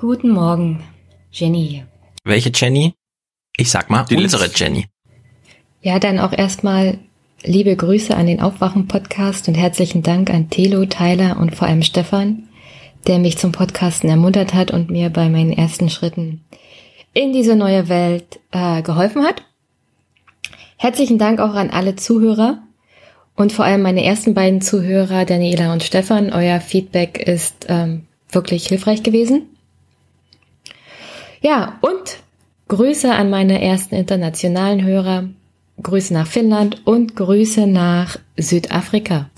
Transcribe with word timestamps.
Guten 0.00 0.30
Morgen, 0.30 0.84
Jenny 1.32 1.66
hier. 1.66 1.88
Welche 2.22 2.52
Jenny? 2.54 2.94
Ich 3.56 3.68
sag 3.68 3.90
mal, 3.90 4.04
Die 4.04 4.14
unsere. 4.14 4.48
Jenny. 4.54 4.86
Ja, 5.82 5.98
dann 5.98 6.20
auch 6.20 6.32
erstmal 6.32 6.98
liebe 7.42 7.74
Grüße 7.74 8.16
an 8.16 8.28
den 8.28 8.40
Aufwachen-Podcast 8.40 9.48
und 9.48 9.56
herzlichen 9.56 10.04
Dank 10.04 10.30
an 10.30 10.50
Thelo, 10.50 10.86
Tyler 10.86 11.36
und 11.40 11.56
vor 11.56 11.66
allem 11.66 11.82
Stefan, 11.82 12.44
der 13.08 13.18
mich 13.18 13.38
zum 13.38 13.50
Podcasten 13.50 14.08
ermuntert 14.08 14.54
hat 14.54 14.70
und 14.70 14.88
mir 14.88 15.10
bei 15.10 15.28
meinen 15.28 15.52
ersten 15.52 15.90
Schritten 15.90 16.44
in 17.12 17.32
diese 17.32 17.56
neue 17.56 17.88
Welt 17.88 18.38
äh, 18.52 18.82
geholfen 18.82 19.24
hat. 19.24 19.42
Herzlichen 20.76 21.18
Dank 21.18 21.40
auch 21.40 21.54
an 21.54 21.70
alle 21.70 21.96
Zuhörer 21.96 22.62
und 23.34 23.52
vor 23.52 23.64
allem 23.64 23.82
meine 23.82 24.04
ersten 24.04 24.32
beiden 24.32 24.60
Zuhörer, 24.60 25.24
Daniela 25.24 25.72
und 25.72 25.82
Stefan. 25.82 26.32
Euer 26.32 26.60
Feedback 26.60 27.18
ist 27.18 27.66
ähm, 27.68 28.06
wirklich 28.30 28.68
hilfreich 28.68 29.02
gewesen. 29.02 29.48
Ja, 31.40 31.78
und 31.82 32.18
Grüße 32.68 33.12
an 33.12 33.30
meine 33.30 33.62
ersten 33.62 33.94
internationalen 33.94 34.84
Hörer, 34.84 35.28
Grüße 35.82 36.12
nach 36.12 36.26
Finnland 36.26 36.86
und 36.86 37.14
Grüße 37.14 37.66
nach 37.66 38.18
Südafrika. 38.36 39.30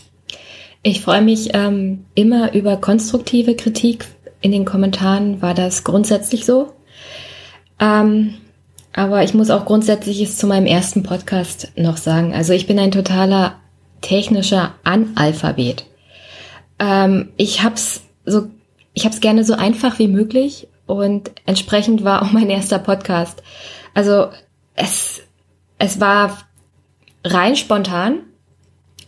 Ich 0.83 1.03
freue 1.03 1.21
mich 1.21 1.51
ähm, 1.53 2.07
immer 2.15 2.55
über 2.55 2.79
konstruktive 2.79 3.55
Kritik. 3.55 4.07
In 4.41 4.53
den 4.53 4.65
Kommentaren 4.65 5.43
war 5.43 5.53
das 5.53 5.85
grundsätzlich 5.85 6.47
so. 6.47 6.73
Ähm, 7.79 8.35
aber 8.95 9.23
ich 9.23 9.35
muss 9.35 9.51
auch 9.51 9.67
Grundsätzliches 9.67 10.39
zu 10.39 10.47
meinem 10.47 10.67
ersten 10.67 11.03
Podcast 11.03 11.71
noch 11.77 11.99
sagen. 11.99 12.33
Also 12.33 12.55
ich 12.55 12.67
bin 12.67 12.79
ein 12.79 12.91
totaler 12.91 13.61
technischer 14.01 14.75
Analphabet. 14.83 15.85
Ähm, 16.79 17.29
ich 17.37 17.63
hab's 17.63 18.01
so, 18.25 18.49
ich 18.95 19.05
hab's 19.05 19.21
gerne 19.21 19.45
so 19.45 19.53
einfach 19.53 19.99
wie 19.99 20.09
möglich 20.09 20.67
und 20.91 21.31
entsprechend 21.47 22.05
war 22.05 22.23
auch 22.23 22.33
mein 22.33 22.51
erster 22.51 22.79
Podcast. 22.79 23.43
Also 23.95 24.29
es, 24.75 25.23
es 25.79 26.01
war 26.01 26.39
rein 27.25 27.57
spontan. 27.57 28.21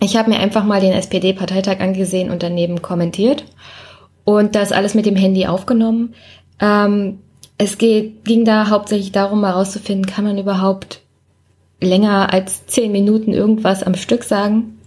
Ich 0.01 0.17
habe 0.17 0.31
mir 0.31 0.39
einfach 0.39 0.65
mal 0.65 0.81
den 0.81 0.93
SPD-Parteitag 0.93 1.81
angesehen 1.81 2.31
und 2.31 2.43
daneben 2.43 2.83
kommentiert 2.83 3.45
und 4.25 4.55
das 4.55 4.73
alles 4.73 4.95
mit 4.95 5.07
dem 5.07 5.17
Handy 5.17 5.47
aufgenommen. 5.47 6.15
Ähm, 6.61 7.21
es 7.59 7.79
geht, 7.79 8.25
ging 8.25 8.45
da 8.45 8.69
hauptsächlich 8.71 9.13
darum, 9.13 9.41
mal 9.41 9.51
rauszufinden, 9.51 10.07
kann 10.07 10.25
man 10.25 10.39
überhaupt 10.39 11.01
länger 11.81 12.33
als 12.33 12.67
zehn 12.67 12.91
Minuten 12.91 13.33
irgendwas 13.33 13.83
am 13.83 13.95
Stück 13.95 14.25
sagen. 14.25 14.79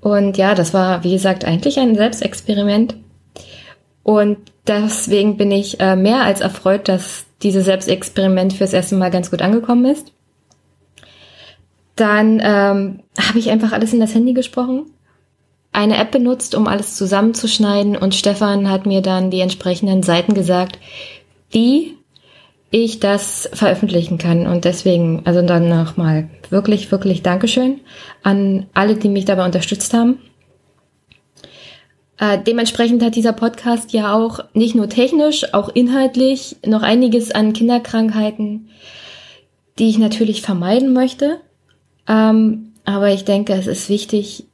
Und 0.00 0.38
ja, 0.38 0.54
das 0.54 0.72
war, 0.72 1.04
wie 1.04 1.12
gesagt, 1.12 1.44
eigentlich 1.44 1.78
ein 1.78 1.96
Selbstexperiment. 1.96 2.96
Und 4.02 4.38
deswegen 4.68 5.36
bin 5.36 5.50
ich 5.50 5.80
äh, 5.80 5.96
mehr 5.96 6.22
als 6.22 6.40
erfreut, 6.40 6.88
dass 6.88 7.24
dieses 7.42 7.64
Selbstexperiment 7.64 8.52
fürs 8.52 8.72
erste 8.72 8.96
Mal 8.96 9.10
ganz 9.10 9.30
gut 9.30 9.42
angekommen 9.42 9.86
ist. 9.86 10.12
Dann 11.96 12.40
ähm, 12.42 13.00
habe 13.18 13.38
ich 13.38 13.50
einfach 13.50 13.72
alles 13.72 13.92
in 13.92 14.00
das 14.00 14.14
Handy 14.14 14.32
gesprochen, 14.32 14.86
eine 15.72 15.96
App 15.96 16.12
benutzt, 16.12 16.54
um 16.54 16.66
alles 16.66 16.96
zusammenzuschneiden 16.96 17.96
und 17.96 18.14
Stefan 18.14 18.70
hat 18.70 18.86
mir 18.86 19.02
dann 19.02 19.30
die 19.30 19.40
entsprechenden 19.40 20.02
Seiten 20.02 20.34
gesagt, 20.34 20.78
wie 21.50 21.96
ich 22.70 23.00
das 23.00 23.48
veröffentlichen 23.52 24.18
kann. 24.18 24.46
Und 24.46 24.64
deswegen, 24.64 25.22
also 25.24 25.42
dann 25.42 25.68
nochmal 25.68 26.28
wirklich, 26.50 26.90
wirklich 26.90 27.22
Dankeschön 27.22 27.80
an 28.22 28.66
alle, 28.74 28.94
die 28.96 29.08
mich 29.08 29.24
dabei 29.24 29.44
unterstützt 29.44 29.94
haben. 29.94 30.18
Äh, 32.18 32.38
dementsprechend 32.42 33.02
hat 33.02 33.14
dieser 33.14 33.32
Podcast 33.32 33.92
ja 33.92 34.14
auch 34.14 34.40
nicht 34.52 34.74
nur 34.74 34.88
technisch, 34.88 35.54
auch 35.54 35.68
inhaltlich 35.68 36.56
noch 36.66 36.82
einiges 36.82 37.30
an 37.30 37.52
Kinderkrankheiten, 37.52 38.70
die 39.78 39.88
ich 39.88 39.98
natürlich 39.98 40.42
vermeiden 40.42 40.92
möchte. 40.92 41.40
Ähm, 42.08 42.72
aber 42.84 43.10
ich 43.10 43.24
denke, 43.24 43.52
es 43.52 43.66
ist 43.66 43.88
wichtig, 43.88 44.46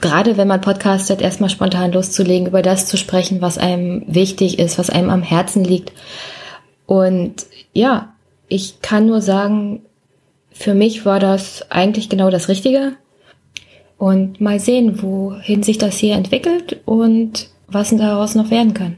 gerade 0.00 0.36
wenn 0.36 0.48
man 0.48 0.60
podcastet, 0.60 1.20
erstmal 1.20 1.50
spontan 1.50 1.92
loszulegen, 1.92 2.46
über 2.46 2.62
das 2.62 2.86
zu 2.86 2.96
sprechen, 2.96 3.40
was 3.40 3.58
einem 3.58 4.04
wichtig 4.06 4.58
ist, 4.58 4.78
was 4.78 4.90
einem 4.90 5.10
am 5.10 5.22
Herzen 5.22 5.64
liegt. 5.64 5.92
Und 6.86 7.46
ja, 7.72 8.14
ich 8.48 8.80
kann 8.80 9.06
nur 9.06 9.20
sagen, 9.20 9.82
für 10.52 10.74
mich 10.74 11.04
war 11.04 11.20
das 11.20 11.70
eigentlich 11.70 12.08
genau 12.08 12.30
das 12.30 12.48
Richtige. 12.48 12.92
Und 13.98 14.40
mal 14.40 14.60
sehen, 14.60 15.02
wohin 15.02 15.62
sich 15.62 15.78
das 15.78 15.96
hier 15.96 16.16
entwickelt 16.16 16.80
und 16.84 17.48
was 17.66 17.90
daraus 17.96 18.34
noch 18.34 18.50
werden 18.50 18.74
kann. 18.74 18.96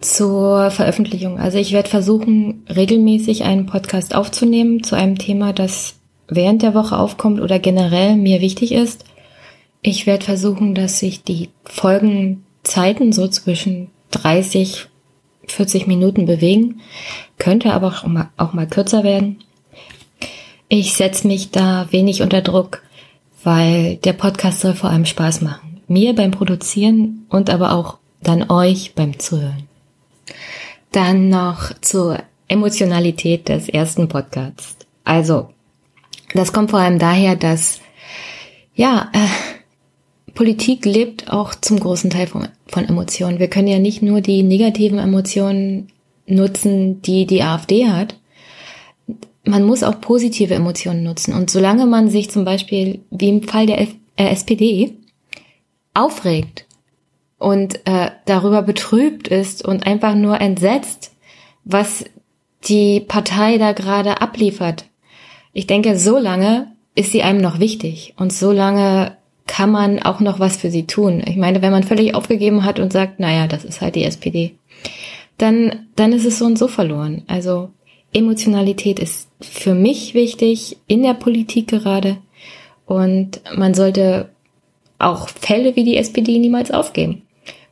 Zur 0.00 0.70
Veröffentlichung. 0.70 1.38
Also 1.38 1.58
ich 1.58 1.72
werde 1.72 1.90
versuchen, 1.90 2.64
regelmäßig 2.74 3.44
einen 3.44 3.66
Podcast 3.66 4.14
aufzunehmen 4.14 4.82
zu 4.82 4.94
einem 4.94 5.18
Thema, 5.18 5.52
das 5.52 5.96
während 6.28 6.62
der 6.62 6.74
Woche 6.74 6.96
aufkommt 6.96 7.40
oder 7.40 7.58
generell 7.58 8.16
mir 8.16 8.40
wichtig 8.40 8.72
ist. 8.72 9.04
Ich 9.82 10.06
werde 10.06 10.24
versuchen, 10.24 10.74
dass 10.74 10.98
sich 10.98 11.24
die 11.24 11.50
Folgenzeiten 11.64 13.12
so 13.12 13.28
zwischen 13.28 13.90
30, 14.12 14.86
40 15.46 15.86
Minuten 15.86 16.26
bewegen, 16.26 16.80
könnte 17.38 17.72
aber 17.72 17.88
auch 17.88 18.06
mal, 18.06 18.30
auch 18.36 18.52
mal 18.52 18.68
kürzer 18.68 19.04
werden. 19.04 19.38
Ich 20.68 20.94
setze 20.94 21.26
mich 21.26 21.50
da 21.50 21.88
wenig 21.90 22.22
unter 22.22 22.42
Druck, 22.42 22.82
weil 23.42 23.96
der 23.96 24.12
Podcast 24.12 24.60
soll 24.60 24.74
vor 24.74 24.90
allem 24.90 25.06
Spaß 25.06 25.40
machen. 25.40 25.80
Mir 25.88 26.14
beim 26.14 26.30
Produzieren 26.30 27.26
und 27.28 27.50
aber 27.50 27.72
auch 27.72 27.98
dann 28.22 28.50
euch 28.50 28.94
beim 28.94 29.18
Zuhören. 29.18 29.68
Dann 30.92 31.28
noch 31.28 31.72
zur 31.80 32.18
Emotionalität 32.48 33.48
des 33.48 33.68
ersten 33.68 34.08
Podcasts. 34.08 34.76
Also, 35.04 35.50
das 36.34 36.52
kommt 36.52 36.70
vor 36.70 36.80
allem 36.80 36.98
daher, 36.98 37.36
dass, 37.36 37.80
ja, 38.74 39.10
äh, 39.12 40.32
Politik 40.34 40.84
lebt 40.84 41.30
auch 41.30 41.54
zum 41.54 41.80
großen 41.80 42.10
Teil 42.10 42.26
von, 42.26 42.48
von 42.66 42.88
Emotionen. 42.88 43.38
Wir 43.38 43.48
können 43.48 43.68
ja 43.68 43.78
nicht 43.78 44.02
nur 44.02 44.20
die 44.20 44.42
negativen 44.42 44.98
Emotionen 44.98 45.88
nutzen, 46.26 47.02
die 47.02 47.26
die 47.26 47.42
AfD 47.42 47.88
hat. 47.88 48.16
Man 49.44 49.64
muss 49.64 49.82
auch 49.82 50.00
positive 50.00 50.54
Emotionen 50.54 51.02
nutzen. 51.02 51.34
Und 51.34 51.50
solange 51.50 51.86
man 51.86 52.08
sich 52.08 52.30
zum 52.30 52.44
Beispiel, 52.44 53.00
wie 53.10 53.28
im 53.28 53.42
Fall 53.42 53.66
der 53.66 53.80
F 53.80 53.94
äh, 54.16 54.28
SPD, 54.28 54.94
aufregt 55.94 56.66
und 57.38 57.86
äh, 57.86 58.10
darüber 58.26 58.62
betrübt 58.62 59.28
ist 59.28 59.64
und 59.64 59.86
einfach 59.86 60.14
nur 60.14 60.40
entsetzt, 60.40 61.12
was 61.64 62.04
die 62.64 63.00
Partei 63.00 63.58
da 63.58 63.72
gerade 63.72 64.20
abliefert. 64.20 64.84
Ich 65.52 65.66
denke, 65.66 65.98
so 65.98 66.18
lange 66.18 66.72
ist 66.94 67.12
sie 67.12 67.22
einem 67.22 67.40
noch 67.40 67.58
wichtig 67.58 68.14
und 68.16 68.32
so 68.32 68.52
lange 68.52 69.16
kann 69.46 69.70
man 69.70 70.00
auch 70.00 70.20
noch 70.20 70.38
was 70.38 70.56
für 70.56 70.70
sie 70.70 70.86
tun. 70.86 71.22
Ich 71.26 71.36
meine, 71.36 71.62
wenn 71.62 71.72
man 71.72 71.82
völlig 71.82 72.14
aufgegeben 72.14 72.64
hat 72.64 72.78
und 72.78 72.92
sagt, 72.92 73.18
naja, 73.18 73.48
das 73.48 73.64
ist 73.64 73.80
halt 73.80 73.96
die 73.96 74.04
SPD, 74.04 74.54
dann, 75.38 75.86
dann 75.96 76.12
ist 76.12 76.24
es 76.24 76.38
so 76.38 76.44
und 76.44 76.58
so 76.58 76.68
verloren. 76.68 77.22
Also 77.26 77.70
Emotionalität 78.12 78.98
ist 78.98 79.28
für 79.40 79.74
mich 79.74 80.14
wichtig 80.14 80.78
in 80.86 81.02
der 81.02 81.14
Politik 81.14 81.68
gerade 81.68 82.18
und 82.86 83.40
man 83.56 83.74
sollte 83.74 84.30
auch 84.98 85.28
Fälle 85.28 85.76
wie 85.76 85.84
die 85.84 85.96
SPD 85.96 86.38
niemals 86.38 86.70
aufgeben. 86.70 87.22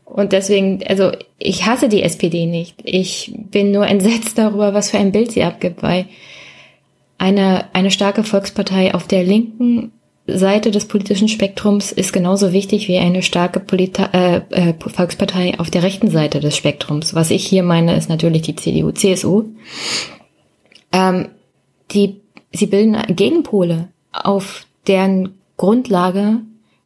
Und 0.04 0.32
deswegen, 0.32 0.80
also 0.86 1.12
ich 1.38 1.66
hasse 1.66 1.88
die 1.88 2.02
SPD 2.02 2.46
nicht. 2.46 2.76
Ich 2.84 3.32
bin 3.50 3.72
nur 3.72 3.86
entsetzt 3.86 4.38
darüber, 4.38 4.72
was 4.72 4.90
für 4.90 4.98
ein 4.98 5.12
Bild 5.12 5.32
sie 5.32 5.42
abgibt, 5.42 5.82
weil 5.82 6.06
eine, 7.18 7.66
eine 7.74 7.90
starke 7.90 8.24
Volkspartei 8.24 8.94
auf 8.94 9.06
der 9.06 9.24
linken 9.24 9.92
Seite 10.26 10.70
des 10.70 10.86
politischen 10.86 11.28
Spektrums 11.28 11.90
ist 11.90 12.12
genauso 12.12 12.52
wichtig 12.52 12.86
wie 12.86 12.98
eine 12.98 13.22
starke 13.22 13.60
Polita 13.60 14.10
äh, 14.12 14.40
äh, 14.50 14.74
Volkspartei 14.78 15.58
auf 15.58 15.70
der 15.70 15.82
rechten 15.82 16.10
Seite 16.10 16.40
des 16.40 16.56
Spektrums. 16.56 17.14
Was 17.14 17.30
ich 17.30 17.46
hier 17.46 17.62
meine, 17.62 17.96
ist 17.96 18.08
natürlich 18.08 18.42
die 18.42 18.56
CDU, 18.56 18.92
CSU. 18.92 19.44
Ähm, 20.92 21.28
die, 21.90 22.20
sie 22.52 22.66
bilden 22.66 22.96
Gegenpole, 23.14 23.88
auf 24.12 24.66
deren 24.86 25.34
Grundlage 25.56 26.40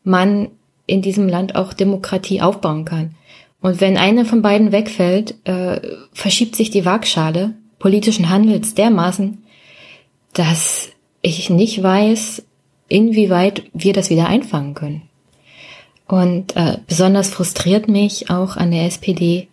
man 0.04 0.48
in 0.86 1.02
diesem 1.02 1.28
Land 1.28 1.54
auch 1.54 1.72
Demokratie 1.72 2.40
aufbauen 2.40 2.84
kann. 2.84 3.14
Und 3.60 3.80
wenn 3.80 3.96
eine 3.96 4.24
von 4.24 4.42
beiden 4.42 4.72
wegfällt, 4.72 5.36
äh, 5.44 5.80
verschiebt 6.12 6.56
sich 6.56 6.70
die 6.70 6.84
Waagschale 6.84 7.54
politischen 7.78 8.28
Handels 8.28 8.74
dermaßen, 8.74 9.42
dass 10.32 10.90
ich 11.20 11.50
nicht 11.50 11.82
weiß, 11.82 12.42
inwieweit 12.88 13.64
wir 13.72 13.92
das 13.92 14.10
wieder 14.10 14.26
einfangen 14.26 14.74
können. 14.74 15.02
Und 16.08 16.56
äh, 16.56 16.78
besonders 16.86 17.30
frustriert 17.30 17.88
mich 17.88 18.28
auch 18.28 18.56
an 18.56 18.70
der 18.70 18.84
SPD, 18.84 19.48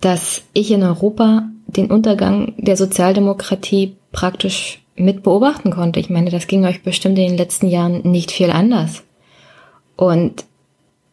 dass 0.00 0.42
ich 0.52 0.70
in 0.70 0.82
Europa 0.82 1.50
den 1.76 1.90
Untergang 1.90 2.54
der 2.56 2.76
Sozialdemokratie 2.76 3.96
praktisch 4.12 4.82
mit 4.96 5.22
beobachten 5.22 5.70
konnte. 5.70 6.00
Ich 6.00 6.10
meine, 6.10 6.30
das 6.30 6.46
ging 6.46 6.64
euch 6.64 6.82
bestimmt 6.82 7.18
in 7.18 7.28
den 7.28 7.36
letzten 7.38 7.68
Jahren 7.68 8.02
nicht 8.02 8.30
viel 8.30 8.50
anders. 8.50 9.02
Und 9.96 10.44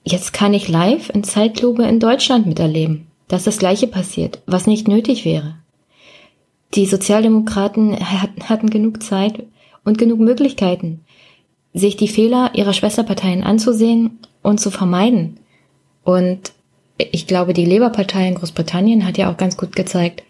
jetzt 0.04 0.33
kann 0.33 0.54
ich 0.54 0.68
live 0.68 1.09
in 1.09 1.24
Zeitlupe 1.24 1.83
in 1.83 2.00
Deutschland 2.00 2.45
miterleben, 2.45 3.07
dass 3.27 3.44
das 3.44 3.57
Gleiche 3.57 3.88
passiert, 3.88 4.42
was 4.45 4.68
nicht 4.68 4.88
nötig 4.88 5.25
wäre. 5.25 5.56
Die 6.74 6.86
Sozialdemokraten 6.86 7.98
hatten 8.50 8.69
genug 8.69 9.01
Zeit 9.01 9.44
und 9.86 9.98
genug 9.98 10.19
Möglichkeiten, 10.19 11.01
sich 11.74 11.95
die 11.95 12.09
Fehler 12.09 12.51
ihrer 12.54 12.74
Schwesterparteien 12.74 13.44
anzusehen 13.44 14.19
und 14.42 14.59
zu 14.59 14.69
vermeiden. 14.69 15.39
Und 16.04 16.51
ich 16.98 17.27
glaube, 17.27 17.54
die 17.54 17.65
Labour-Partei 17.65 18.27
in 18.27 18.36
Großbritannien 18.36 19.06
hat 19.06 19.18
ja 19.18 19.31
auch 19.31 19.38
ganz 19.38 19.56
gut 19.56 19.75
gezeigt, 19.75 20.24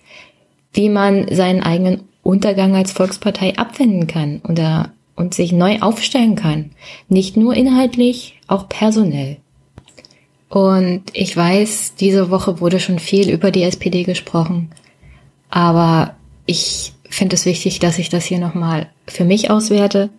wie 0.73 0.89
man 0.89 1.33
seinen 1.33 1.63
eigenen 1.63 2.03
Untergang 2.23 2.75
als 2.75 2.91
Volkspartei 2.91 3.57
abwenden 3.57 4.07
kann 4.07 4.41
oder, 4.47 4.91
und 5.15 5.33
sich 5.33 5.51
neu 5.51 5.79
aufstellen 5.79 6.35
kann. 6.35 6.71
Nicht 7.07 7.37
nur 7.37 7.53
inhaltlich, 7.53 8.39
auch 8.47 8.67
personell. 8.69 9.37
Und 10.49 11.03
ich 11.13 11.35
weiß, 11.35 11.95
diese 11.95 12.29
Woche 12.29 12.61
wurde 12.61 12.79
schon 12.79 12.99
viel 12.99 13.29
über 13.29 13.51
die 13.51 13.63
SPD 13.63 14.03
gesprochen, 14.03 14.69
aber 15.49 16.15
ich 16.45 16.93
finde 17.09 17.35
es 17.35 17.45
wichtig, 17.45 17.79
dass 17.79 17.99
ich 17.99 18.09
das 18.09 18.25
hier 18.25 18.39
nochmal 18.39 18.89
für 19.07 19.25
mich 19.25 19.49
auswerte, 19.49 20.09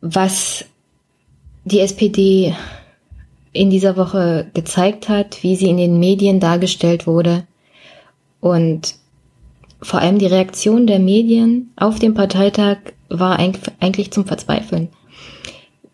was 0.00 0.64
die 1.64 1.80
SPD 1.80 2.54
in 3.52 3.70
dieser 3.70 3.96
Woche 3.96 4.50
gezeigt 4.54 5.08
hat, 5.08 5.42
wie 5.42 5.56
sie 5.56 5.68
in 5.68 5.76
den 5.76 5.98
Medien 5.98 6.40
dargestellt 6.40 7.06
wurde 7.06 7.46
und 8.40 8.94
vor 9.80 10.00
allem 10.00 10.18
die 10.18 10.26
Reaktion 10.26 10.86
der 10.86 10.98
Medien 10.98 11.70
auf 11.76 11.98
den 11.98 12.14
Parteitag 12.14 12.78
war 13.08 13.38
eigentlich 13.38 14.10
zum 14.10 14.26
Verzweifeln. 14.26 14.88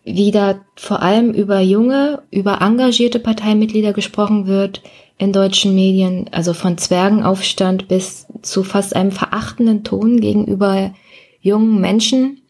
Wie 0.03 0.31
da 0.31 0.59
vor 0.75 1.01
allem 1.01 1.31
über 1.31 1.59
junge, 1.61 2.21
über 2.29 2.61
engagierte 2.61 3.19
Parteimitglieder 3.19 3.93
gesprochen 3.93 4.45
wird 4.45 4.81
in 5.17 5.31
deutschen 5.31 5.73
Medien, 5.73 6.29
also 6.31 6.53
von 6.53 6.77
Zwergenaufstand 6.77 7.87
bis 7.87 8.27
zu 8.41 8.63
fast 8.63 8.95
einem 8.95 9.11
verachtenden 9.11 9.83
Ton 9.83 10.19
gegenüber 10.19 10.93
jungen 11.41 11.79
Menschen 11.79 12.41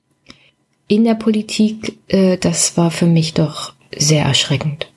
in 0.87 1.03
der 1.03 1.15
Politik, 1.15 1.97
äh, 2.07 2.37
das 2.37 2.77
war 2.77 2.91
für 2.91 3.07
mich 3.07 3.33
doch 3.33 3.73
sehr 3.95 4.25
erschreckend. 4.25 4.87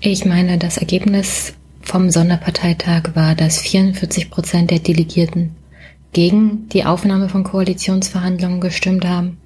Ich 0.00 0.24
meine, 0.24 0.58
das 0.58 0.76
Ergebnis 0.76 1.54
vom 1.86 2.10
Sonderparteitag 2.10 3.14
war, 3.14 3.36
dass 3.36 3.60
44 3.60 4.28
Prozent 4.28 4.72
der 4.72 4.80
Delegierten 4.80 5.54
gegen 6.12 6.68
die 6.70 6.84
Aufnahme 6.84 7.28
von 7.28 7.44
Koalitionsverhandlungen 7.44 8.60
gestimmt 8.60 9.04
haben. 9.04 9.38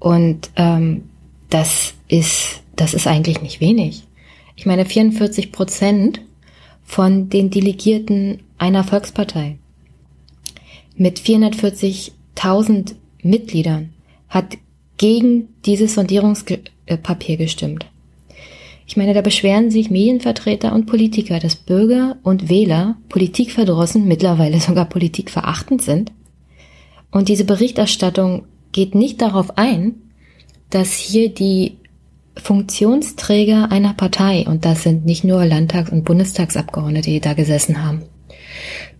Und 0.00 0.50
ähm, 0.56 1.04
das 1.48 1.94
ist, 2.08 2.62
das 2.74 2.92
ist 2.92 3.06
eigentlich 3.06 3.40
nicht 3.40 3.60
wenig. 3.60 4.02
Ich 4.56 4.66
meine, 4.66 4.84
44 4.84 5.52
Prozent 5.52 6.20
von 6.84 7.28
den 7.28 7.50
Delegierten 7.50 8.40
einer 8.58 8.82
Volkspartei 8.82 9.56
mit 10.96 11.20
440.000 11.20 12.94
Mitgliedern 13.22 13.90
hat 14.28 14.58
gegen 14.96 15.48
dieses 15.64 15.94
Sondierungspapier 15.94 17.36
gestimmt. 17.36 17.86
Ich 18.90 18.96
meine, 18.96 19.14
da 19.14 19.20
beschweren 19.20 19.70
sich 19.70 19.88
Medienvertreter 19.88 20.72
und 20.72 20.86
Politiker, 20.86 21.38
dass 21.38 21.54
Bürger 21.54 22.16
und 22.24 22.48
Wähler 22.48 22.96
politikverdrossen, 23.08 24.08
mittlerweile 24.08 24.58
sogar 24.60 24.86
politikverachtend 24.86 25.80
sind. 25.80 26.10
Und 27.12 27.28
diese 27.28 27.44
Berichterstattung 27.44 28.46
geht 28.72 28.96
nicht 28.96 29.22
darauf 29.22 29.56
ein, 29.56 29.94
dass 30.70 30.94
hier 30.94 31.32
die 31.32 31.76
Funktionsträger 32.36 33.70
einer 33.70 33.94
Partei, 33.94 34.44
und 34.48 34.64
das 34.64 34.82
sind 34.82 35.06
nicht 35.06 35.22
nur 35.22 35.44
Landtags- 35.44 35.92
und 35.92 36.04
Bundestagsabgeordnete, 36.04 37.10
die 37.10 37.20
da 37.20 37.34
gesessen 37.34 37.84
haben. 37.84 38.02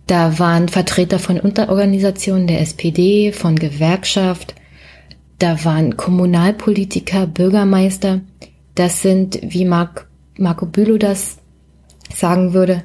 Da 0.07 0.39
waren 0.39 0.69
Vertreter 0.69 1.19
von 1.19 1.37
Unterorganisationen 1.37 2.47
der 2.47 2.61
SPD, 2.61 3.33
von 3.33 3.57
Gewerkschaft, 3.57 4.55
da 5.37 5.65
waren 5.65 5.97
Kommunalpolitiker, 5.97 7.27
Bürgermeister, 7.27 8.21
das 8.81 9.03
sind, 9.03 9.39
wie 9.43 9.63
Marc, 9.63 10.07
Marco 10.37 10.65
Bülow 10.65 10.97
das 10.97 11.37
sagen 12.11 12.53
würde, 12.53 12.83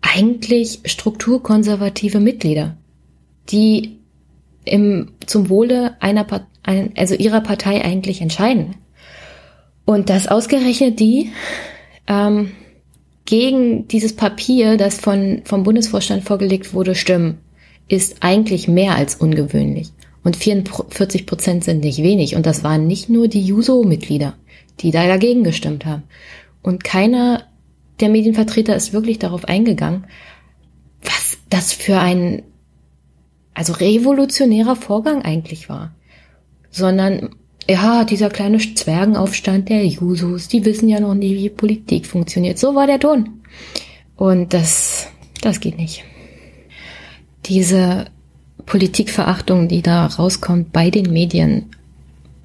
eigentlich 0.00 0.80
strukturkonservative 0.84 2.20
Mitglieder, 2.20 2.76
die 3.50 3.98
im, 4.64 5.10
zum 5.26 5.48
Wohle 5.48 5.96
einer, 6.00 6.24
also 6.96 7.16
ihrer 7.16 7.40
Partei 7.40 7.84
eigentlich 7.84 8.20
entscheiden. 8.20 8.76
Und 9.84 10.10
das 10.10 10.28
ausgerechnet 10.28 11.00
die 11.00 11.32
ähm, 12.06 12.52
gegen 13.24 13.88
dieses 13.88 14.14
Papier, 14.14 14.76
das 14.76 15.00
von, 15.00 15.42
vom 15.44 15.64
Bundesvorstand 15.64 16.22
vorgelegt 16.22 16.72
wurde, 16.72 16.94
stimmen, 16.94 17.38
ist 17.88 18.18
eigentlich 18.20 18.68
mehr 18.68 18.94
als 18.94 19.16
ungewöhnlich. 19.16 19.90
Und 20.22 20.36
44 20.36 21.26
Prozent 21.26 21.64
sind 21.64 21.82
nicht 21.82 22.02
wenig. 22.02 22.36
Und 22.36 22.46
das 22.46 22.62
waren 22.62 22.86
nicht 22.86 23.08
nur 23.08 23.26
die 23.26 23.42
Juso-Mitglieder 23.42 24.34
die 24.80 24.90
da 24.90 25.06
dagegen 25.06 25.44
gestimmt 25.44 25.86
haben. 25.86 26.04
Und 26.62 26.84
keiner 26.84 27.44
der 28.00 28.08
Medienvertreter 28.08 28.76
ist 28.76 28.92
wirklich 28.92 29.18
darauf 29.18 29.44
eingegangen, 29.46 30.04
was 31.02 31.38
das 31.50 31.72
für 31.72 31.98
ein, 31.98 32.42
also 33.54 33.72
revolutionärer 33.72 34.76
Vorgang 34.76 35.22
eigentlich 35.22 35.68
war. 35.68 35.94
Sondern, 36.70 37.30
ja, 37.68 38.04
dieser 38.04 38.30
kleine 38.30 38.58
Zwergenaufstand 38.58 39.68
der 39.68 39.86
Jusos, 39.86 40.48
die 40.48 40.64
wissen 40.64 40.88
ja 40.88 41.00
noch 41.00 41.14
nie, 41.14 41.34
wie 41.36 41.48
Politik 41.48 42.06
funktioniert. 42.06 42.58
So 42.58 42.74
war 42.74 42.86
der 42.86 43.00
Ton. 43.00 43.40
Und 44.16 44.52
das, 44.54 45.08
das 45.40 45.60
geht 45.60 45.78
nicht. 45.78 46.04
Diese 47.46 48.06
Politikverachtung, 48.66 49.68
die 49.68 49.82
da 49.82 50.06
rauskommt 50.06 50.72
bei 50.72 50.90
den 50.90 51.10
Medien, 51.12 51.70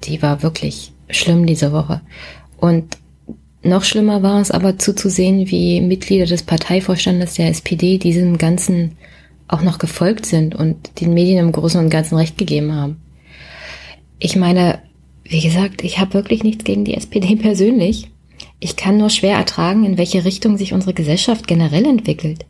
die 0.04 0.22
war 0.22 0.42
wirklich 0.42 0.93
schlimm 1.08 1.46
diese 1.46 1.72
Woche. 1.72 2.00
Und 2.58 2.98
noch 3.62 3.84
schlimmer 3.84 4.22
war 4.22 4.40
es 4.40 4.50
aber 4.50 4.78
zuzusehen, 4.78 5.50
wie 5.50 5.80
Mitglieder 5.80 6.26
des 6.26 6.42
Parteivorstandes 6.42 7.34
der 7.34 7.48
SPD 7.48 7.98
diesem 7.98 8.36
Ganzen 8.38 8.96
auch 9.48 9.62
noch 9.62 9.78
gefolgt 9.78 10.26
sind 10.26 10.54
und 10.54 11.00
den 11.00 11.14
Medien 11.14 11.38
im 11.38 11.52
Großen 11.52 11.80
und 11.80 11.90
Ganzen 11.90 12.16
Recht 12.16 12.36
gegeben 12.38 12.74
haben. 12.74 13.00
Ich 14.18 14.36
meine, 14.36 14.80
wie 15.24 15.40
gesagt, 15.40 15.82
ich 15.82 15.98
habe 15.98 16.14
wirklich 16.14 16.44
nichts 16.44 16.64
gegen 16.64 16.84
die 16.84 16.94
SPD 16.94 17.36
persönlich. 17.36 18.10
Ich 18.60 18.76
kann 18.76 18.98
nur 18.98 19.10
schwer 19.10 19.36
ertragen, 19.36 19.84
in 19.84 19.98
welche 19.98 20.24
Richtung 20.24 20.56
sich 20.56 20.72
unsere 20.72 20.94
Gesellschaft 20.94 21.46
generell 21.46 21.84
entwickelt. 21.86 22.46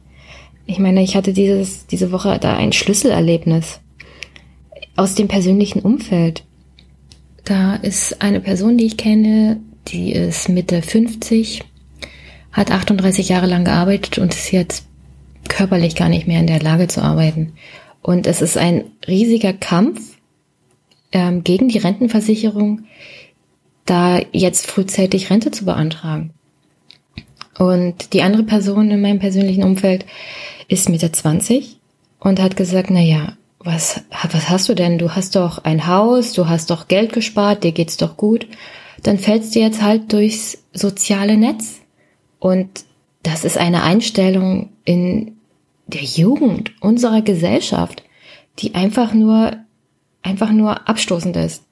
Ich 0.66 0.78
meine, 0.78 1.02
ich 1.02 1.16
hatte 1.16 1.32
dieses, 1.32 1.86
diese 1.86 2.10
Woche 2.10 2.38
da 2.40 2.56
ein 2.56 2.72
Schlüsselerlebnis 2.72 3.80
aus 4.96 5.14
dem 5.14 5.28
persönlichen 5.28 5.80
Umfeld. 5.80 6.44
Da 7.44 7.76
ist 7.76 8.22
eine 8.22 8.40
Person, 8.40 8.78
die 8.78 8.86
ich 8.86 8.96
kenne, 8.96 9.60
die 9.88 10.12
ist 10.12 10.48
Mitte 10.48 10.80
50, 10.80 11.62
hat 12.52 12.70
38 12.70 13.28
Jahre 13.28 13.46
lang 13.46 13.64
gearbeitet 13.64 14.18
und 14.18 14.34
ist 14.34 14.50
jetzt 14.50 14.86
körperlich 15.48 15.94
gar 15.94 16.08
nicht 16.08 16.26
mehr 16.26 16.40
in 16.40 16.46
der 16.46 16.62
Lage 16.62 16.88
zu 16.88 17.02
arbeiten. 17.02 17.52
Und 18.00 18.26
es 18.26 18.40
ist 18.40 18.56
ein 18.56 18.84
riesiger 19.06 19.52
Kampf 19.52 20.16
ähm, 21.12 21.44
gegen 21.44 21.68
die 21.68 21.78
Rentenversicherung, 21.78 22.84
da 23.84 24.20
jetzt 24.32 24.66
frühzeitig 24.66 25.30
Rente 25.30 25.50
zu 25.50 25.66
beantragen. 25.66 26.30
Und 27.58 28.14
die 28.14 28.22
andere 28.22 28.42
Person 28.42 28.90
in 28.90 29.02
meinem 29.02 29.18
persönlichen 29.18 29.64
Umfeld 29.64 30.06
ist 30.68 30.88
Mitte 30.88 31.12
20 31.12 31.78
und 32.18 32.40
hat 32.40 32.56
gesagt, 32.56 32.90
na 32.90 33.00
ja, 33.00 33.36
was, 33.64 34.02
was 34.30 34.48
hast 34.48 34.68
du 34.68 34.74
denn? 34.74 34.98
Du 34.98 35.14
hast 35.14 35.36
doch 35.36 35.64
ein 35.64 35.86
Haus, 35.86 36.32
du 36.32 36.48
hast 36.48 36.70
doch 36.70 36.86
Geld 36.88 37.12
gespart, 37.12 37.64
dir 37.64 37.72
geht's 37.72 37.96
doch 37.96 38.16
gut. 38.16 38.46
Dann 39.02 39.18
fällst 39.18 39.54
du 39.54 39.60
jetzt 39.60 39.82
halt 39.82 40.12
durchs 40.12 40.58
soziale 40.72 41.36
Netz. 41.36 41.80
Und 42.38 42.84
das 43.22 43.44
ist 43.44 43.58
eine 43.58 43.82
Einstellung 43.82 44.70
in 44.84 45.36
der 45.86 46.02
Jugend 46.02 46.72
unserer 46.80 47.22
Gesellschaft, 47.22 48.02
die 48.58 48.74
einfach 48.74 49.14
nur, 49.14 49.56
einfach 50.22 50.50
nur 50.50 50.88
abstoßend 50.88 51.36
ist. 51.36 51.62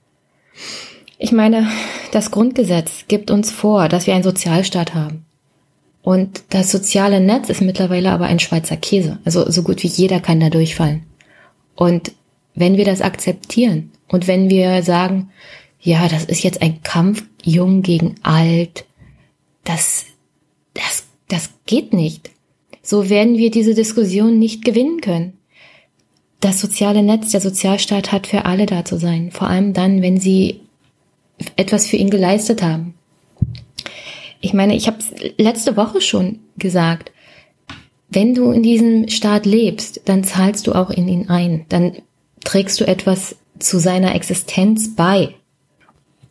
Ich 1.18 1.32
meine, 1.32 1.68
das 2.10 2.30
Grundgesetz 2.30 3.04
gibt 3.06 3.30
uns 3.30 3.50
vor, 3.50 3.88
dass 3.88 4.06
wir 4.06 4.14
einen 4.14 4.24
Sozialstaat 4.24 4.94
haben. 4.94 5.24
Und 6.02 6.42
das 6.48 6.72
soziale 6.72 7.20
Netz 7.20 7.48
ist 7.48 7.60
mittlerweile 7.60 8.10
aber 8.10 8.26
ein 8.26 8.40
Schweizer 8.40 8.76
Käse. 8.76 9.18
Also 9.24 9.48
so 9.50 9.62
gut 9.62 9.82
wie 9.82 9.88
jeder 9.88 10.20
kann 10.20 10.40
da 10.40 10.50
durchfallen. 10.50 11.04
Und 11.74 12.12
wenn 12.54 12.76
wir 12.76 12.84
das 12.84 13.00
akzeptieren 13.00 13.90
und 14.08 14.26
wenn 14.26 14.50
wir 14.50 14.82
sagen, 14.82 15.30
ja, 15.80 16.06
das 16.08 16.24
ist 16.24 16.42
jetzt 16.42 16.62
ein 16.62 16.82
Kampf 16.82 17.24
jung 17.42 17.82
gegen 17.82 18.14
alt, 18.22 18.84
das, 19.64 20.06
das, 20.74 21.04
das 21.28 21.50
geht 21.66 21.92
nicht. 21.92 22.30
So 22.82 23.08
werden 23.08 23.38
wir 23.38 23.50
diese 23.50 23.74
Diskussion 23.74 24.38
nicht 24.38 24.64
gewinnen 24.64 25.00
können. 25.00 25.34
Das 26.40 26.60
soziale 26.60 27.02
Netz, 27.02 27.30
der 27.30 27.40
Sozialstaat 27.40 28.10
hat 28.10 28.26
für 28.26 28.44
alle 28.44 28.66
da 28.66 28.84
zu 28.84 28.98
sein, 28.98 29.30
vor 29.30 29.48
allem 29.48 29.72
dann, 29.72 30.02
wenn 30.02 30.18
sie 30.18 30.60
etwas 31.56 31.86
für 31.86 31.96
ihn 31.96 32.10
geleistet 32.10 32.62
haben. 32.62 32.94
Ich 34.40 34.52
meine, 34.52 34.74
ich 34.74 34.88
habe 34.88 34.98
letzte 35.38 35.76
Woche 35.76 36.00
schon 36.00 36.40
gesagt. 36.56 37.11
Wenn 38.14 38.34
du 38.34 38.50
in 38.50 38.62
diesem 38.62 39.08
Staat 39.08 39.46
lebst, 39.46 40.02
dann 40.04 40.22
zahlst 40.22 40.66
du 40.66 40.74
auch 40.74 40.90
in 40.90 41.08
ihn 41.08 41.30
ein. 41.30 41.64
Dann 41.70 41.96
trägst 42.44 42.78
du 42.78 42.86
etwas 42.86 43.36
zu 43.58 43.78
seiner 43.78 44.14
Existenz 44.14 44.94
bei. 44.94 45.34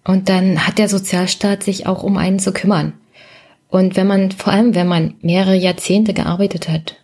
Und 0.03 0.29
dann 0.29 0.67
hat 0.67 0.77
der 0.77 0.89
Sozialstaat 0.89 1.63
sich 1.63 1.87
auch 1.87 2.03
um 2.03 2.17
einen 2.17 2.37
zu 2.37 2.53
kümmern. 2.53 2.93
Und 3.67 3.95
wenn 3.95 4.05
man, 4.05 4.29
vor 4.29 4.53
allem 4.53 4.75
wenn 4.75 4.87
man 4.87 5.15
mehrere 5.21 5.55
Jahrzehnte 5.55 6.13
gearbeitet 6.13 6.69
hat 6.69 6.97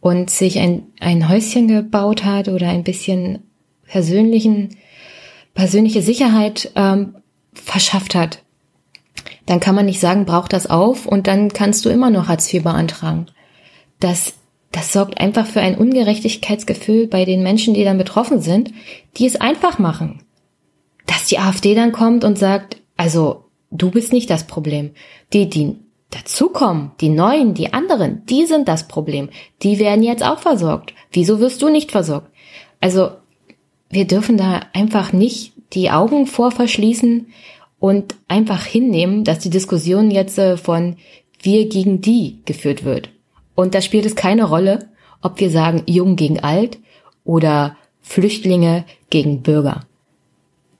und 0.00 0.30
sich 0.30 0.60
ein, 0.60 0.84
ein 1.00 1.28
Häuschen 1.28 1.66
gebaut 1.66 2.24
hat 2.24 2.46
oder 2.48 2.68
ein 2.68 2.84
bisschen 2.84 3.40
persönlichen, 3.84 4.76
persönliche 5.54 6.02
Sicherheit 6.02 6.70
ähm, 6.76 7.16
verschafft 7.52 8.14
hat, 8.14 8.44
dann 9.46 9.58
kann 9.58 9.74
man 9.74 9.86
nicht 9.86 9.98
sagen, 9.98 10.24
brauch 10.24 10.46
das 10.46 10.68
auf 10.68 11.06
und 11.06 11.26
dann 11.26 11.48
kannst 11.52 11.84
du 11.84 11.88
immer 11.88 12.10
noch 12.10 12.28
Hartz 12.28 12.52
IV 12.52 12.62
beantragen. 12.62 13.26
Das, 14.00 14.34
das 14.72 14.92
sorgt 14.92 15.20
einfach 15.20 15.46
für 15.46 15.60
ein 15.60 15.76
Ungerechtigkeitsgefühl 15.76 17.06
bei 17.06 17.24
den 17.24 17.42
Menschen, 17.42 17.74
die 17.74 17.84
dann 17.84 17.98
betroffen 17.98 18.40
sind, 18.40 18.72
die 19.16 19.26
es 19.26 19.40
einfach 19.40 19.78
machen 19.78 20.22
dass 21.08 21.24
die 21.24 21.38
AfD 21.38 21.74
dann 21.74 21.90
kommt 21.90 22.22
und 22.22 22.38
sagt, 22.38 22.76
also 22.96 23.46
du 23.70 23.90
bist 23.90 24.12
nicht 24.12 24.30
das 24.30 24.46
Problem. 24.46 24.90
Die, 25.32 25.48
die 25.48 25.76
dazukommen, 26.10 26.92
die 27.00 27.08
Neuen, 27.08 27.54
die 27.54 27.72
anderen, 27.72 28.24
die 28.26 28.46
sind 28.46 28.68
das 28.68 28.86
Problem. 28.86 29.30
Die 29.62 29.78
werden 29.78 30.04
jetzt 30.04 30.22
auch 30.22 30.38
versorgt. 30.38 30.94
Wieso 31.10 31.40
wirst 31.40 31.60
du 31.62 31.70
nicht 31.70 31.90
versorgt? 31.90 32.30
Also 32.80 33.10
wir 33.90 34.06
dürfen 34.06 34.36
da 34.36 34.60
einfach 34.74 35.12
nicht 35.12 35.54
die 35.72 35.90
Augen 35.90 36.26
vor 36.26 36.50
verschließen 36.50 37.26
und 37.78 38.14
einfach 38.28 38.64
hinnehmen, 38.64 39.24
dass 39.24 39.38
die 39.38 39.50
Diskussion 39.50 40.10
jetzt 40.10 40.38
äh, 40.38 40.56
von 40.56 40.96
wir 41.40 41.68
gegen 41.68 42.00
die 42.00 42.40
geführt 42.44 42.84
wird. 42.84 43.10
Und 43.58 43.74
da 43.74 43.82
spielt 43.82 44.06
es 44.06 44.14
keine 44.14 44.44
Rolle, 44.44 44.88
ob 45.20 45.40
wir 45.40 45.50
sagen 45.50 45.82
jung 45.86 46.14
gegen 46.14 46.38
alt 46.38 46.78
oder 47.24 47.76
Flüchtlinge 48.00 48.84
gegen 49.10 49.42
Bürger. 49.42 49.84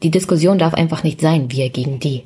Die 0.04 0.12
Diskussion 0.12 0.61
darf 0.61 0.75
einfach 0.75 1.02
nicht 1.02 1.20
sein, 1.20 1.50
wir 1.50 1.70
gegen 1.70 1.99
die. 1.99 2.23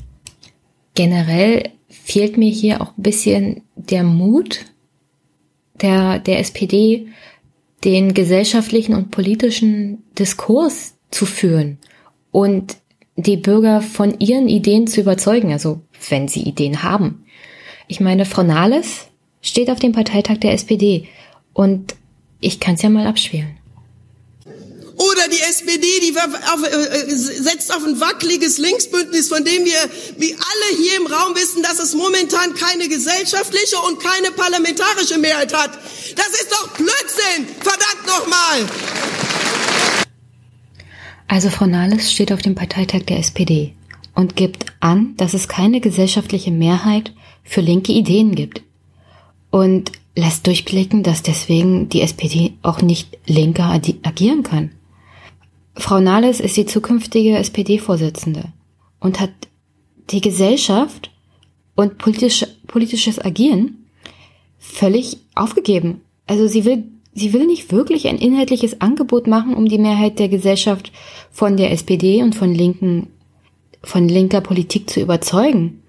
Generell 0.94 1.71
fehlt 1.88 2.37
mir 2.37 2.50
hier 2.50 2.82
auch 2.82 2.88
ein 2.99 3.02
bisschen 3.02 3.62
der 3.76 4.02
Mut 4.02 4.66
der, 5.80 6.18
der 6.18 6.40
SPD, 6.40 7.06
den 7.82 8.12
gesellschaftlichen 8.12 8.94
und 8.94 9.11
politischen 9.11 10.02
Diskurs 10.18 10.99
zu 11.11 11.25
führen 11.25 11.78
und 12.30 12.76
die 13.16 13.38
Bürger 13.38 13.80
von 13.80 14.21
ihren 14.21 14.50
Ideen 14.50 14.87
zu 14.87 15.00
überzeugen, 15.00 15.50
also 15.50 15.80
wenn 16.11 16.28
sie 16.28 16.42
Ideen 16.42 16.82
haben. 16.82 17.25
Ich 17.88 18.00
meine, 18.00 18.26
Frau 18.26 18.42
Nahles 18.42 19.09
steht 19.42 19.68
auf 19.68 19.80
dem 19.80 19.92
Parteitag 19.92 20.38
der 20.38 20.52
SPD 20.52 21.08
und 21.52 21.94
ich 22.40 22.61
kann 22.61 22.76
es 22.76 22.82
ja 22.82 22.88
mal 22.88 23.06
abspielen. 23.06 23.58
Oder 24.96 25.28
die 25.28 25.40
SPD, 25.40 25.87
die 26.00 26.14
auf, 26.16 26.62
äh, 26.62 27.14
setzt 27.14 27.75
auf 27.75 27.84
ein 27.84 27.99
wackeliges 27.99 28.58
Linksbündnis, 28.58 29.28
von 29.28 29.44
dem 29.44 29.64
wir, 29.64 29.90
wie 30.18 30.32
alle 30.32 30.76
hier 30.76 30.96
im 30.96 31.06
Raum 31.06 31.34
wissen, 31.34 31.62
dass 31.62 31.80
es 31.80 31.94
momentan 31.94 32.54
keine 32.54 32.88
gesellschaftliche 32.88 33.78
und 33.88 34.00
keine 34.00 34.30
parlamentarische 34.30 35.18
Mehrheit 35.18 35.52
hat. 35.52 35.72
Das 36.14 36.28
ist 36.28 36.52
doch 36.52 36.68
Blödsinn! 36.76 37.46
Verdammt 37.61 38.06
nochmal! 38.06 38.66
Also 41.26 41.50
Frau 41.50 41.66
Nahles 41.66 42.12
steht 42.12 42.30
auf 42.30 42.42
dem 42.42 42.54
Parteitag 42.54 43.04
der 43.08 43.18
SPD 43.18 43.75
und 44.14 44.37
gibt 44.37 44.66
an, 44.80 45.14
dass 45.16 45.34
es 45.34 45.49
keine 45.49 45.80
gesellschaftliche 45.80 46.50
Mehrheit 46.50 47.12
für 47.42 47.62
linke 47.62 47.92
Ideen 47.92 48.34
gibt. 48.34 48.62
Und 49.52 49.92
lässt 50.16 50.47
durchblicken, 50.47 51.04
dass 51.04 51.23
deswegen 51.23 51.88
die 51.88 52.00
SPD 52.00 52.54
auch 52.62 52.82
nicht 52.82 53.18
linker 53.26 53.71
agieren 53.71 54.42
kann. 54.42 54.73
Frau 55.75 56.00
Nahles 56.00 56.40
ist 56.40 56.56
die 56.56 56.66
zukünftige 56.66 57.38
SPD-Vorsitzende 57.38 58.52
und 59.00 59.21
hat 59.21 59.30
die 60.11 60.21
Gesellschaft 60.21 61.11
und 61.75 61.99
politisch, 61.99 62.44
politisches 62.66 63.25
Agieren 63.25 63.87
völlig 64.59 65.18
aufgegeben. 65.35 66.02
Also 66.26 66.47
sie 66.47 66.64
will, 66.64 66.85
sie 67.14 67.32
will 67.32 67.47
nicht 67.47 67.73
wirklich 67.73 68.06
ein 68.06 68.18
inhaltliches 68.18 68.80
Angebot 68.80 69.26
machen, 69.26 69.54
um 69.54 69.66
die 69.66 69.78
Mehrheit 69.78 70.18
der 70.18 70.28
Gesellschaft 70.28 70.92
von 71.30 71.56
der 71.56 71.73
SPD 71.73 72.23
und 72.23 72.35
von 72.35 72.54
linken, 72.54 73.09
von 73.82 74.09
linker 74.09 74.40
Politik 74.40 74.90
zu 74.90 75.00
überzeugen. 75.00 75.82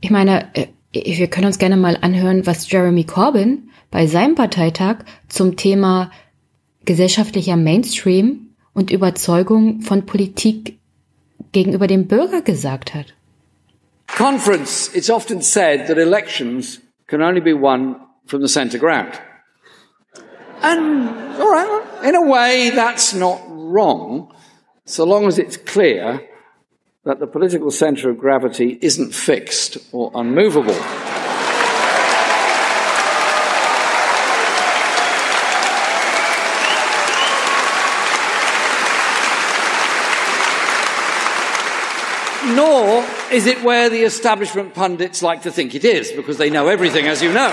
Ich 0.00 0.10
meine, 0.10 0.54
äh, 0.54 0.66
wir 0.92 1.28
können 1.28 1.46
uns 1.46 1.58
gerne 1.58 1.76
mal 1.76 1.96
anhören, 2.00 2.46
was 2.46 2.70
Jeremy 2.70 3.04
Corbyn 3.04 3.70
bei 3.90 4.06
seinem 4.06 4.34
Parteitag 4.34 5.04
zum 5.28 5.56
Thema 5.56 6.10
gesellschaftlicher 6.84 7.56
Mainstream 7.56 8.54
und 8.74 8.90
Überzeugung 8.90 9.80
von 9.80 10.04
Politik 10.06 10.78
gegenüber 11.52 11.86
dem 11.86 12.08
Bürger 12.08 12.42
gesagt 12.42 12.94
hat. 12.94 13.14
Conference, 14.06 14.90
it's 14.94 15.10
often 15.10 15.40
said 15.40 15.86
that 15.86 15.96
elections 15.96 16.80
can 17.06 17.22
only 17.22 17.40
be 17.40 17.54
won 17.54 17.96
from 18.26 18.42
the 18.42 18.48
centre 18.48 18.78
ground. 18.78 19.20
And, 20.62 21.08
all 21.40 21.50
right, 21.50 22.04
in 22.04 22.14
a 22.14 22.20
way, 22.20 22.70
that's 22.70 23.14
not 23.14 23.40
wrong, 23.48 24.32
so 24.84 25.04
long 25.04 25.26
as 25.26 25.38
it's 25.38 25.56
clear 25.56 26.20
that 27.04 27.18
the 27.18 27.26
political 27.26 27.72
centre 27.72 28.10
of 28.10 28.18
gravity 28.18 28.78
isn't 28.80 29.12
fixed 29.12 29.76
or 29.90 30.12
unmovable. 30.14 30.72
Nor 42.54 43.04
is 43.32 43.46
it 43.46 43.64
where 43.64 43.90
the 43.90 44.02
establishment 44.02 44.72
pundits 44.74 45.24
like 45.24 45.42
to 45.42 45.50
think 45.50 45.74
it 45.74 45.84
is, 45.84 46.12
because 46.12 46.38
they 46.38 46.50
know 46.50 46.68
everything, 46.68 47.08
as 47.08 47.20
you 47.20 47.32
know. 47.32 47.50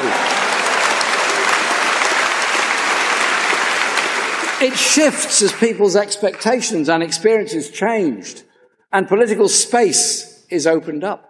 It 4.61 4.77
shifts 4.77 5.41
as 5.41 5.53
people's 5.53 5.95
expectations 5.95 6.87
and 6.87 7.01
experiences 7.01 7.71
changed, 7.71 8.43
and 8.91 9.07
political 9.07 9.47
space 9.47 10.45
is 10.49 10.67
opened 10.67 11.03
up. 11.03 11.25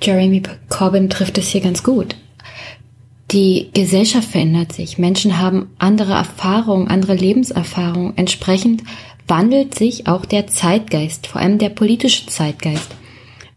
Jeremy 0.00 0.42
Corbyn 0.68 1.10
trifft 1.10 1.38
es 1.38 1.48
hier 1.48 1.60
ganz 1.60 1.82
gut. 1.82 2.14
Die 3.30 3.70
Gesellschaft 3.74 4.28
verändert 4.28 4.72
sich. 4.72 4.96
Menschen 4.96 5.38
haben 5.38 5.74
andere 5.78 6.12
Erfahrungen, 6.12 6.88
andere 6.88 7.14
Lebenserfahrungen. 7.14 8.16
Entsprechend 8.16 8.82
wandelt 9.26 9.74
sich 9.74 10.06
auch 10.06 10.24
der 10.24 10.46
Zeitgeist, 10.46 11.26
vor 11.26 11.40
allem 11.40 11.58
der 11.58 11.68
politische 11.68 12.26
Zeitgeist. 12.26 12.94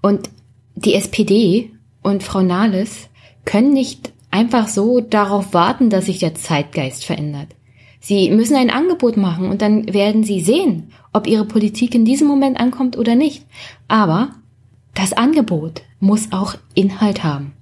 Und 0.02 0.30
die 0.76 0.96
SPD 0.96 1.72
und 2.02 2.24
Frau 2.24 2.42
Nahles 2.42 3.10
können 3.46 3.72
nicht 3.72 4.12
einfach 4.30 4.68
so 4.68 5.00
darauf 5.00 5.54
warten, 5.54 5.90
dass 5.90 6.06
sich 6.08 6.20
der 6.20 6.36
Zeitgeist 6.36 7.06
verändert. 7.06 7.56
Sie 8.04 8.32
müssen 8.32 8.56
ein 8.56 8.72
Angebot 8.72 9.16
machen 9.16 9.50
und 9.50 9.62
dann 9.62 9.94
werden 9.94 10.24
sie 10.24 10.42
sehen, 10.42 10.92
ob 11.14 11.28
ihre 11.28 11.46
Politik 11.46 11.94
in 11.94 12.04
diesem 12.04 12.28
Moment 12.28 12.60
ankommt 12.60 12.98
oder 12.98 13.16
nicht. 13.16 13.46
Aber 13.88 14.32
das 14.96 15.14
Angebot 15.14 15.84
muss 16.00 16.32
auch 16.32 16.56
Inhalt 16.74 17.24
haben. 17.24 17.54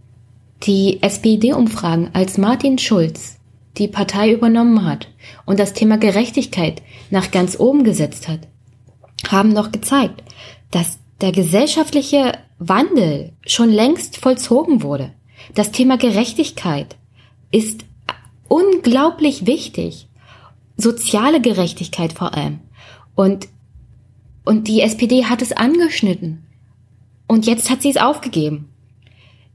Die 0.63 1.03
SPD-Umfragen, 1.03 2.09
als 2.13 2.37
Martin 2.37 2.77
Schulz 2.77 3.37
die 3.77 3.87
Partei 3.87 4.31
übernommen 4.31 4.85
hat 4.85 5.09
und 5.45 5.59
das 5.59 5.73
Thema 5.73 5.97
Gerechtigkeit 5.97 6.81
nach 7.11 7.31
ganz 7.31 7.59
oben 7.59 7.83
gesetzt 7.83 8.27
hat, 8.27 8.47
haben 9.29 9.49
noch 9.49 9.71
gezeigt, 9.71 10.23
dass 10.71 10.99
der 11.21 11.33
gesellschaftliche 11.33 12.33
Wandel 12.59 13.33
schon 13.45 13.71
längst 13.71 14.17
vollzogen 14.17 14.83
wurde. 14.83 15.11
Das 15.53 15.71
Thema 15.71 15.97
Gerechtigkeit 15.97 16.97
ist 17.51 17.85
unglaublich 18.47 19.45
wichtig. 19.45 20.08
Soziale 20.79 21.41
Gerechtigkeit 21.41 22.13
vor 22.13 22.33
allem. 22.33 22.59
Und, 23.15 23.49
und 24.45 24.67
die 24.67 24.81
SPD 24.81 25.25
hat 25.25 25.41
es 25.41 25.51
angeschnitten. 25.51 26.45
Und 27.27 27.45
jetzt 27.45 27.69
hat 27.69 27.81
sie 27.81 27.89
es 27.89 27.97
aufgegeben. 27.97 28.69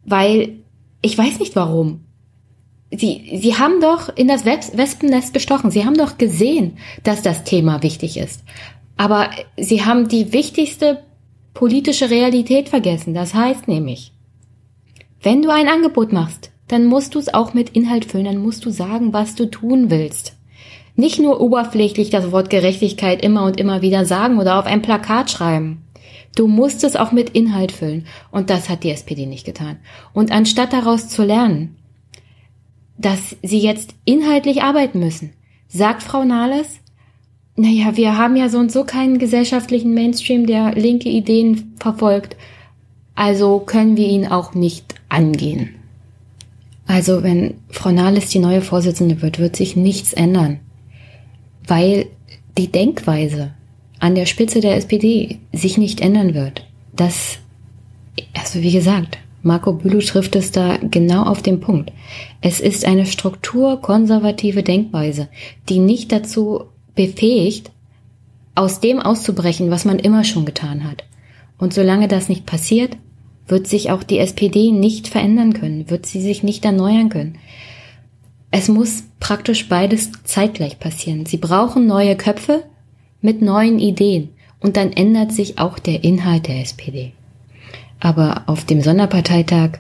Weil, 0.05 0.59
ich 1.03 1.17
weiß 1.17 1.39
nicht 1.39 1.57
warum. 1.57 2.01
Sie, 2.91 3.39
Sie 3.41 3.57
haben 3.57 3.81
doch 3.81 4.15
in 4.15 4.29
das 4.29 4.45
Wespennest 4.45 5.33
gestochen. 5.33 5.71
Sie 5.71 5.85
haben 5.85 5.97
doch 5.97 6.19
gesehen, 6.19 6.79
dass 7.03 7.23
das 7.23 7.45
Thema 7.45 7.83
wichtig 7.83 8.19
ist. 8.19 8.45
Aber 8.97 9.31
Sie 9.57 9.85
haben 9.85 10.09
die 10.09 10.33
wichtigste 10.33 11.03
politische 11.55 12.11
Realität 12.11 12.69
vergessen. 12.69 13.15
Das 13.15 13.35
heißt 13.35 13.67
nämlich, 13.67 14.13
wenn 15.23 15.41
du 15.41 15.51
ein 15.51 15.69
Angebot 15.69 16.13
machst, 16.13 16.51
dann 16.69 16.85
musst 16.85 17.15
du 17.15 17.19
es 17.19 17.33
auch 17.33 17.55
mit 17.55 17.71
Inhalt 17.71 18.05
füllen, 18.05 18.27
dann 18.27 18.39
musst 18.39 18.65
du 18.65 18.71
sagen, 18.71 19.13
was 19.13 19.35
du 19.35 19.47
tun 19.47 19.91
willst. 19.91 20.37
Nicht 20.97 21.19
nur 21.19 21.41
oberflächlich 21.41 22.11
das 22.11 22.31
Wort 22.31 22.51
Gerechtigkeit 22.51 23.23
immer 23.23 23.45
und 23.45 23.59
immer 23.59 23.83
wieder 23.83 24.05
sagen 24.05 24.39
oder 24.39 24.59
auf 24.59 24.67
ein 24.67 24.83
Plakat 24.83 25.31
schreiben. 25.31 25.83
Du 26.37 26.49
musst 26.49 26.85
es 26.85 26.97
auch 26.97 27.13
mit 27.13 27.31
Inhalt 27.31 27.73
füllen. 27.73 28.07
Und 28.31 28.51
das 28.51 28.69
hat 28.69 28.85
die 28.85 28.91
SPD 28.91 29.27
nicht 29.27 29.45
getan. 29.45 29.79
Und 30.13 30.33
anstatt 30.33 30.73
daraus 30.73 31.09
zu 31.09 31.25
lernen, 31.25 31.77
dass 32.99 33.37
sie 33.43 33.59
jetzt 33.59 33.95
inhaltlich 34.05 34.63
arbeiten 34.63 35.01
müssen, 35.01 35.33
sagt 35.69 36.03
Frau 36.03 36.25
Nahles, 36.25 36.81
naja, 37.57 37.97
wir 37.97 38.17
haben 38.17 38.37
ja 38.37 38.49
so 38.49 38.59
und 38.59 38.73
so 38.73 38.85
keinen 38.85 39.19
gesellschaftlichen 39.19 39.95
Mainstream, 39.95 40.47
der 40.47 40.75
linke 40.75 41.09
Ideen 41.09 41.75
verfolgt. 41.79 42.37
Also 43.15 43.61
können 43.61 43.97
wir 43.97 44.09
ihn 44.09 44.27
auch 44.27 44.55
nicht 44.55 44.97
angehen. 45.09 45.77
Also 46.87 47.23
wenn 47.23 47.55
Frau 47.71 47.91
Nahles 47.91 48.29
die 48.29 48.39
neue 48.39 48.61
Vorsitzende 48.61 49.23
wird, 49.23 49.39
wird 49.39 49.57
sich 49.57 49.77
nichts 49.77 50.13
ändern. 50.13 50.61
Weil 51.67 52.07
die 52.59 52.71
Denkweise 52.71 53.53
an 54.01 54.15
der 54.15 54.27
Spitze 54.27 54.61
der 54.61 54.77
SPD 54.77 55.39
sich 55.53 55.79
nicht 55.79 56.01
ändern 56.01 56.35
wird. 56.35 56.67
Das, 56.95 57.39
also 58.35 58.61
wie 58.61 58.73
gesagt, 58.73 59.19
Marco 59.43 59.73
Bülow 59.73 60.01
trifft 60.01 60.37
es 60.37 60.53
da 60.53 60.79
genau 60.79 61.25
auf 61.25 61.43
den 61.43 61.61
Punkt. 61.61 61.93
Es 62.41 62.61
ist 62.61 62.85
eine 62.85 63.07
strukturkonservative 63.07 64.63
Denkweise, 64.63 65.29
die 65.69 65.79
nicht 65.79 66.13
dazu 66.13 66.65
befähigt, 66.95 67.71
aus 68.55 68.81
dem 68.81 69.01
auszubrechen, 69.01 69.71
was 69.71 69.85
man 69.85 69.99
immer 69.99 70.25
schon 70.25 70.45
getan 70.45 70.85
hat. 70.85 71.05
Und 71.59 71.75
solange 71.75 72.09
das 72.09 72.29
nicht 72.29 72.47
passiert, 72.47 72.97
wird 73.47 73.67
sich 73.67 73.91
auch 73.91 74.03
die 74.03 74.19
SPD 74.19 74.73
nicht 74.73 75.09
verändern 75.09 75.53
können, 75.53 75.91
wird 75.91 76.07
sie 76.07 76.21
sich 76.21 76.43
nicht 76.43 76.65
erneuern 76.65 77.09
können. 77.09 77.39
Es 78.51 78.69
muss 78.69 79.05
praktisch 79.21 79.69
beides 79.69 80.11
zeitgleich 80.25 80.79
passieren. 80.79 81.27
Sie 81.27 81.39
brauchen 81.39 81.87
neue 81.87 82.17
Köpfe, 82.17 82.65
mit 83.25 83.41
neuen 83.41 83.79
Ideen 83.79 84.29
und 84.61 84.77
dann 84.77 84.93
ändert 84.93 85.33
sich 85.33 85.59
auch 85.59 85.79
der 85.79 86.05
Inhalt 86.05 86.47
der 86.47 86.61
SPD. 86.61 87.13
Aber 88.01 88.43
auf 88.47 88.67
dem 88.67 88.83
Sonderparteitag, 88.83 89.79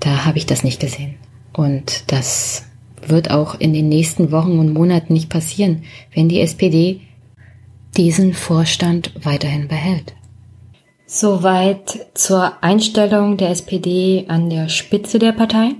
da 0.00 0.24
habe 0.24 0.38
ich 0.38 0.46
das 0.46 0.64
nicht 0.64 0.80
gesehen. 0.80 1.14
Und 1.52 2.10
das 2.10 2.64
wird 3.06 3.30
auch 3.30 3.54
in 3.60 3.72
den 3.72 3.88
nächsten 3.88 4.32
Wochen 4.32 4.58
und 4.58 4.72
Monaten 4.72 5.12
nicht 5.12 5.28
passieren, 5.28 5.84
wenn 6.12 6.28
die 6.28 6.40
SPD 6.40 7.02
diesen 7.96 8.34
Vorstand 8.34 9.12
weiterhin 9.22 9.68
behält. 9.68 10.14
Soweit 11.08 12.08
zur 12.14 12.64
Einstellung 12.64 13.36
der 13.36 13.50
SPD 13.50 14.24
an 14.26 14.50
der 14.50 14.68
Spitze 14.68 15.20
der 15.20 15.30
Partei. 15.30 15.76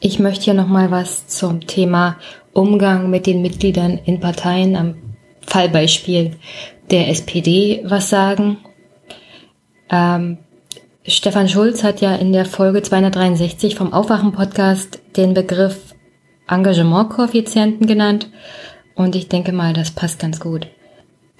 Ich 0.00 0.18
möchte 0.18 0.46
hier 0.46 0.54
nochmal 0.54 0.90
was 0.90 1.26
zum 1.26 1.66
Thema 1.66 2.16
Umgang 2.54 3.10
mit 3.10 3.26
den 3.26 3.42
Mitgliedern 3.42 3.98
in 3.98 4.20
Parteien 4.20 4.76
am 4.76 4.94
Fallbeispiel 5.46 6.36
der 6.90 7.10
SPD 7.10 7.82
was 7.84 8.08
sagen. 8.08 8.56
Ähm, 9.90 10.38
Stefan 11.06 11.50
Schulz 11.50 11.84
hat 11.84 12.00
ja 12.00 12.14
in 12.14 12.32
der 12.32 12.46
Folge 12.46 12.80
263 12.80 13.74
vom 13.74 13.92
Aufwachen-Podcast 13.92 15.02
den 15.18 15.34
Begriff 15.34 15.94
Engagementkoeffizienten 16.48 17.86
genannt 17.86 18.30
und 18.94 19.16
ich 19.16 19.28
denke 19.28 19.52
mal, 19.52 19.74
das 19.74 19.90
passt 19.90 20.18
ganz 20.18 20.40
gut. 20.40 20.66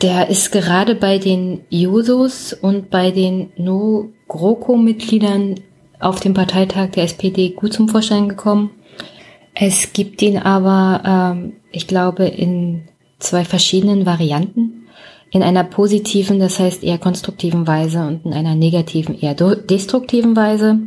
Der 0.03 0.29
ist 0.29 0.53
gerade 0.53 0.95
bei 0.95 1.19
den 1.19 1.61
Jusos 1.71 2.53
und 2.53 2.91
bei 2.91 3.11
den 3.11 3.53
No-GroKo-Mitgliedern 3.57 5.61
auf 6.01 6.21
dem 6.21 6.35
Parteitag 6.35 6.91
der 6.91 7.05
SPD 7.05 7.51
gut 7.51 7.73
zum 7.73 7.89
Vorschein 7.89 8.29
gekommen. 8.29 8.71
Es 9.55 9.93
gibt 9.93 10.21
ihn 10.21 10.37
aber, 10.37 11.03
ähm, 11.07 11.55
ich 11.71 11.87
glaube, 11.87 12.25
in 12.25 12.89
zwei 13.19 13.45
verschiedenen 13.45 14.05
Varianten. 14.05 14.89
In 15.31 15.43
einer 15.43 15.65
positiven, 15.65 16.39
das 16.39 16.59
heißt 16.59 16.85
eher 16.85 16.99
konstruktiven 16.99 17.67
Weise 17.67 18.07
und 18.07 18.27
in 18.27 18.35
einer 18.35 18.55
negativen, 18.55 19.19
eher 19.19 19.35
destruktiven 19.35 20.37
Weise. 20.37 20.79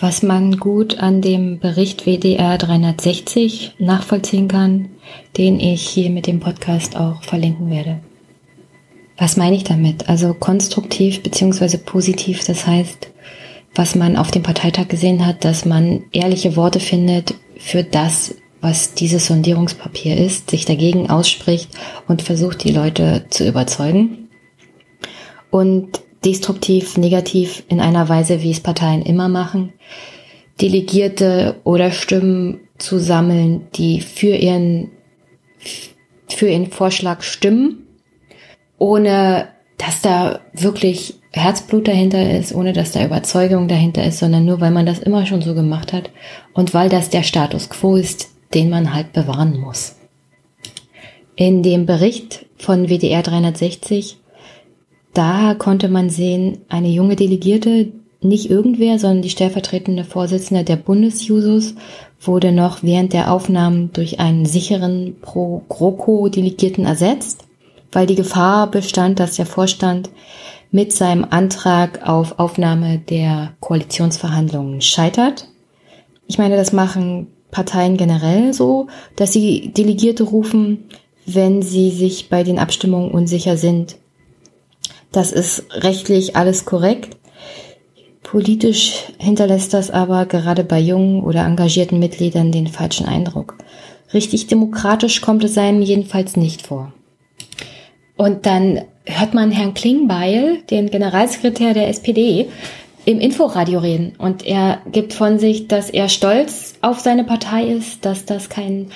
Was 0.00 0.22
man 0.22 0.58
gut 0.58 0.98
an 0.98 1.22
dem 1.22 1.58
Bericht 1.58 2.06
WDR 2.06 2.56
360 2.56 3.74
nachvollziehen 3.78 4.46
kann, 4.46 4.90
den 5.36 5.58
ich 5.58 5.88
hier 5.88 6.10
mit 6.10 6.28
dem 6.28 6.38
Podcast 6.38 6.96
auch 6.96 7.24
verlinken 7.24 7.68
werde. 7.68 7.98
Was 9.16 9.36
meine 9.36 9.56
ich 9.56 9.64
damit? 9.64 10.08
Also 10.08 10.34
konstruktiv 10.34 11.24
beziehungsweise 11.24 11.78
positiv, 11.78 12.44
das 12.44 12.64
heißt, 12.66 13.10
was 13.74 13.96
man 13.96 14.16
auf 14.16 14.30
dem 14.30 14.44
Parteitag 14.44 14.86
gesehen 14.86 15.26
hat, 15.26 15.44
dass 15.44 15.64
man 15.64 16.04
ehrliche 16.12 16.54
Worte 16.54 16.78
findet 16.78 17.34
für 17.58 17.82
das, 17.82 18.36
was 18.60 18.94
dieses 18.94 19.26
Sondierungspapier 19.26 20.16
ist, 20.16 20.50
sich 20.50 20.64
dagegen 20.64 21.10
ausspricht 21.10 21.70
und 22.06 22.22
versucht, 22.22 22.62
die 22.62 22.72
Leute 22.72 23.24
zu 23.30 23.46
überzeugen. 23.46 24.28
Und 25.50 26.02
destruktiv, 26.24 26.96
negativ 26.96 27.64
in 27.68 27.80
einer 27.80 28.08
Weise, 28.08 28.42
wie 28.42 28.50
es 28.50 28.60
Parteien 28.60 29.02
immer 29.02 29.28
machen, 29.28 29.72
Delegierte 30.60 31.56
oder 31.64 31.92
Stimmen 31.92 32.60
zu 32.78 32.98
sammeln, 32.98 33.68
die 33.74 34.00
für 34.00 34.34
ihren, 34.34 34.90
für 36.28 36.48
ihren 36.48 36.70
Vorschlag 36.70 37.22
stimmen, 37.22 37.86
ohne 38.78 39.48
dass 39.76 40.00
da 40.02 40.40
wirklich 40.52 41.14
Herzblut 41.30 41.86
dahinter 41.86 42.30
ist, 42.38 42.54
ohne 42.54 42.72
dass 42.72 42.92
da 42.92 43.04
Überzeugung 43.04 43.68
dahinter 43.68 44.04
ist, 44.04 44.18
sondern 44.18 44.44
nur 44.44 44.60
weil 44.60 44.70
man 44.70 44.86
das 44.86 44.98
immer 44.98 45.26
schon 45.26 45.42
so 45.42 45.54
gemacht 45.54 45.92
hat 45.92 46.10
und 46.54 46.74
weil 46.74 46.88
das 46.88 47.10
der 47.10 47.22
Status 47.22 47.68
quo 47.68 47.96
ist, 47.96 48.30
den 48.54 48.70
man 48.70 48.94
halt 48.94 49.12
bewahren 49.12 49.58
muss. 49.60 49.96
In 51.36 51.62
dem 51.62 51.86
Bericht 51.86 52.46
von 52.56 52.88
WDR 52.88 53.22
360, 53.22 54.18
da 55.14 55.54
konnte 55.54 55.88
man 55.88 56.10
sehen, 56.10 56.58
eine 56.68 56.88
junge 56.88 57.16
Delegierte, 57.16 57.92
nicht 58.20 58.50
irgendwer, 58.50 58.98
sondern 58.98 59.22
die 59.22 59.30
stellvertretende 59.30 60.04
Vorsitzende 60.04 60.64
der 60.64 60.76
Bundesjusos 60.76 61.74
wurde 62.20 62.50
noch 62.50 62.82
während 62.82 63.12
der 63.12 63.32
Aufnahmen 63.32 63.92
durch 63.92 64.18
einen 64.18 64.44
sicheren 64.44 65.16
Pro-GroKo-Delegierten 65.20 66.84
ersetzt, 66.84 67.44
weil 67.92 68.06
die 68.06 68.16
Gefahr 68.16 68.70
bestand, 68.70 69.20
dass 69.20 69.36
der 69.36 69.46
Vorstand 69.46 70.10
mit 70.70 70.92
seinem 70.92 71.24
Antrag 71.30 72.06
auf 72.06 72.38
Aufnahme 72.38 72.98
der 72.98 73.52
Koalitionsverhandlungen 73.60 74.80
scheitert. 74.80 75.48
Ich 76.26 76.38
meine, 76.38 76.56
das 76.56 76.72
machen 76.72 77.28
Parteien 77.50 77.96
generell 77.96 78.52
so, 78.52 78.88
dass 79.16 79.32
sie 79.32 79.72
Delegierte 79.72 80.24
rufen, 80.24 80.84
wenn 81.24 81.62
sie 81.62 81.90
sich 81.90 82.28
bei 82.28 82.42
den 82.42 82.58
Abstimmungen 82.58 83.10
unsicher 83.10 83.56
sind. 83.56 83.96
Das 85.12 85.32
ist 85.32 85.64
rechtlich 85.70 86.36
alles 86.36 86.64
korrekt. 86.64 87.16
Politisch 88.22 89.04
hinterlässt 89.18 89.72
das 89.72 89.90
aber 89.90 90.26
gerade 90.26 90.64
bei 90.64 90.78
jungen 90.78 91.22
oder 91.22 91.46
engagierten 91.46 91.98
Mitgliedern 91.98 92.52
den 92.52 92.66
falschen 92.66 93.06
Eindruck. 93.06 93.56
Richtig 94.12 94.46
demokratisch 94.46 95.20
kommt 95.20 95.44
es 95.44 95.56
einem 95.56 95.82
jedenfalls 95.82 96.36
nicht 96.36 96.66
vor. 96.66 96.92
Und 98.16 98.46
dann 98.46 98.82
hört 99.06 99.32
man 99.32 99.50
Herrn 99.50 99.74
Klingbeil, 99.74 100.58
den 100.70 100.90
Generalsekretär 100.90 101.72
der 101.72 101.88
SPD, 101.88 102.48
im 103.04 103.20
Inforadio 103.20 103.78
reden 103.78 104.12
und 104.18 104.44
er 104.44 104.82
gibt 104.92 105.14
von 105.14 105.38
sich, 105.38 105.66
dass 105.66 105.88
er 105.88 106.10
stolz 106.10 106.74
auf 106.82 107.00
seine 107.00 107.24
Partei 107.24 107.64
ist, 107.64 108.04
dass 108.04 108.26
das 108.26 108.50
kein 108.50 108.90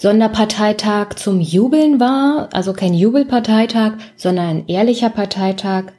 Sonderparteitag 0.00 1.16
zum 1.16 1.42
Jubeln 1.42 2.00
war, 2.00 2.48
also 2.54 2.72
kein 2.72 2.94
Jubelparteitag, 2.94 3.98
sondern 4.16 4.46
ein 4.46 4.64
ehrlicher 4.66 5.10
Parteitag, 5.10 5.92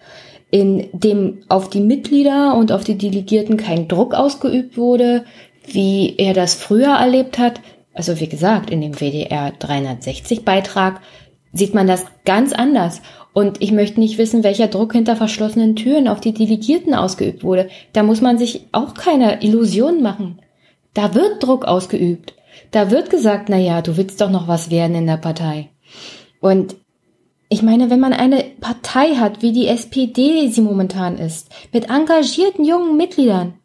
in 0.49 0.89
dem 0.91 1.43
auf 1.49 1.69
die 1.69 1.81
Mitglieder 1.81 2.55
und 2.55 2.71
auf 2.71 2.83
die 2.83 2.97
Delegierten 2.97 3.57
kein 3.57 3.87
Druck 3.87 4.15
ausgeübt 4.15 4.75
wurde, 4.75 5.23
wie 5.67 6.15
er 6.17 6.33
das 6.33 6.55
früher 6.55 6.95
erlebt 6.95 7.37
hat. 7.37 7.61
Also 7.93 8.19
wie 8.19 8.27
gesagt, 8.27 8.71
in 8.71 8.81
dem 8.81 8.95
WDR 8.95 9.51
360 9.59 10.43
Beitrag 10.43 10.99
sieht 11.53 11.75
man 11.75 11.85
das 11.85 12.07
ganz 12.25 12.53
anders. 12.53 13.03
Und 13.33 13.61
ich 13.61 13.71
möchte 13.71 13.99
nicht 13.99 14.17
wissen, 14.17 14.43
welcher 14.43 14.67
Druck 14.67 14.93
hinter 14.93 15.15
verschlossenen 15.15 15.75
Türen 15.75 16.07
auf 16.07 16.19
die 16.19 16.33
Delegierten 16.33 16.95
ausgeübt 16.95 17.43
wurde. 17.43 17.69
Da 17.93 18.01
muss 18.01 18.19
man 18.19 18.39
sich 18.39 18.65
auch 18.71 18.95
keine 18.95 19.43
Illusionen 19.43 20.01
machen. 20.01 20.39
Da 20.95 21.13
wird 21.13 21.43
Druck 21.43 21.65
ausgeübt. 21.65 22.33
Da 22.71 22.89
wird 22.89 23.09
gesagt, 23.09 23.49
na 23.49 23.57
ja, 23.57 23.81
du 23.81 23.97
willst 23.97 24.21
doch 24.21 24.29
noch 24.29 24.47
was 24.47 24.71
werden 24.71 24.95
in 24.95 25.07
der 25.07 25.17
Partei. 25.17 25.69
Und 26.39 26.75
ich 27.49 27.61
meine, 27.61 27.89
wenn 27.89 27.99
man 27.99 28.13
eine 28.13 28.45
Partei 28.61 29.15
hat, 29.15 29.41
wie 29.41 29.51
die 29.51 29.67
SPD 29.67 30.47
sie 30.49 30.61
momentan 30.61 31.17
ist, 31.17 31.49
mit 31.73 31.89
engagierten 31.89 32.63
jungen 32.63 32.95
Mitgliedern, 32.95 33.55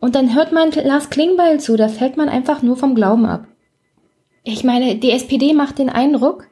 und 0.00 0.14
dann 0.14 0.34
hört 0.34 0.52
man 0.52 0.70
Lars 0.70 1.08
Klingbeil 1.08 1.60
zu, 1.60 1.76
da 1.76 1.88
fällt 1.88 2.16
man 2.16 2.28
einfach 2.28 2.62
nur 2.62 2.76
vom 2.76 2.94
Glauben 2.94 3.24
ab. 3.24 3.46
Ich 4.42 4.64
meine, 4.64 4.96
die 4.96 5.10
SPD 5.10 5.54
macht 5.54 5.78
den 5.78 5.88
Eindruck, 5.88 6.46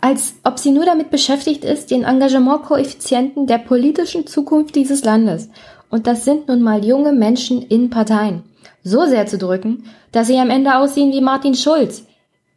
als 0.00 0.34
ob 0.44 0.58
sie 0.58 0.70
nur 0.70 0.84
damit 0.84 1.10
beschäftigt 1.10 1.64
ist, 1.64 1.90
den 1.90 2.04
Engagementkoeffizienten 2.04 3.46
der 3.46 3.58
politischen 3.58 4.26
Zukunft 4.26 4.74
dieses 4.74 5.04
Landes, 5.04 5.48
und 5.90 6.06
das 6.06 6.24
sind 6.24 6.48
nun 6.48 6.62
mal 6.62 6.84
junge 6.84 7.12
Menschen 7.12 7.62
in 7.62 7.90
Parteien, 7.90 8.42
so 8.86 9.04
sehr 9.04 9.26
zu 9.26 9.36
drücken, 9.36 9.84
dass 10.12 10.28
sie 10.28 10.38
am 10.38 10.48
Ende 10.48 10.76
aussehen 10.76 11.12
wie 11.12 11.20
Martin 11.20 11.54
Schulz. 11.54 12.04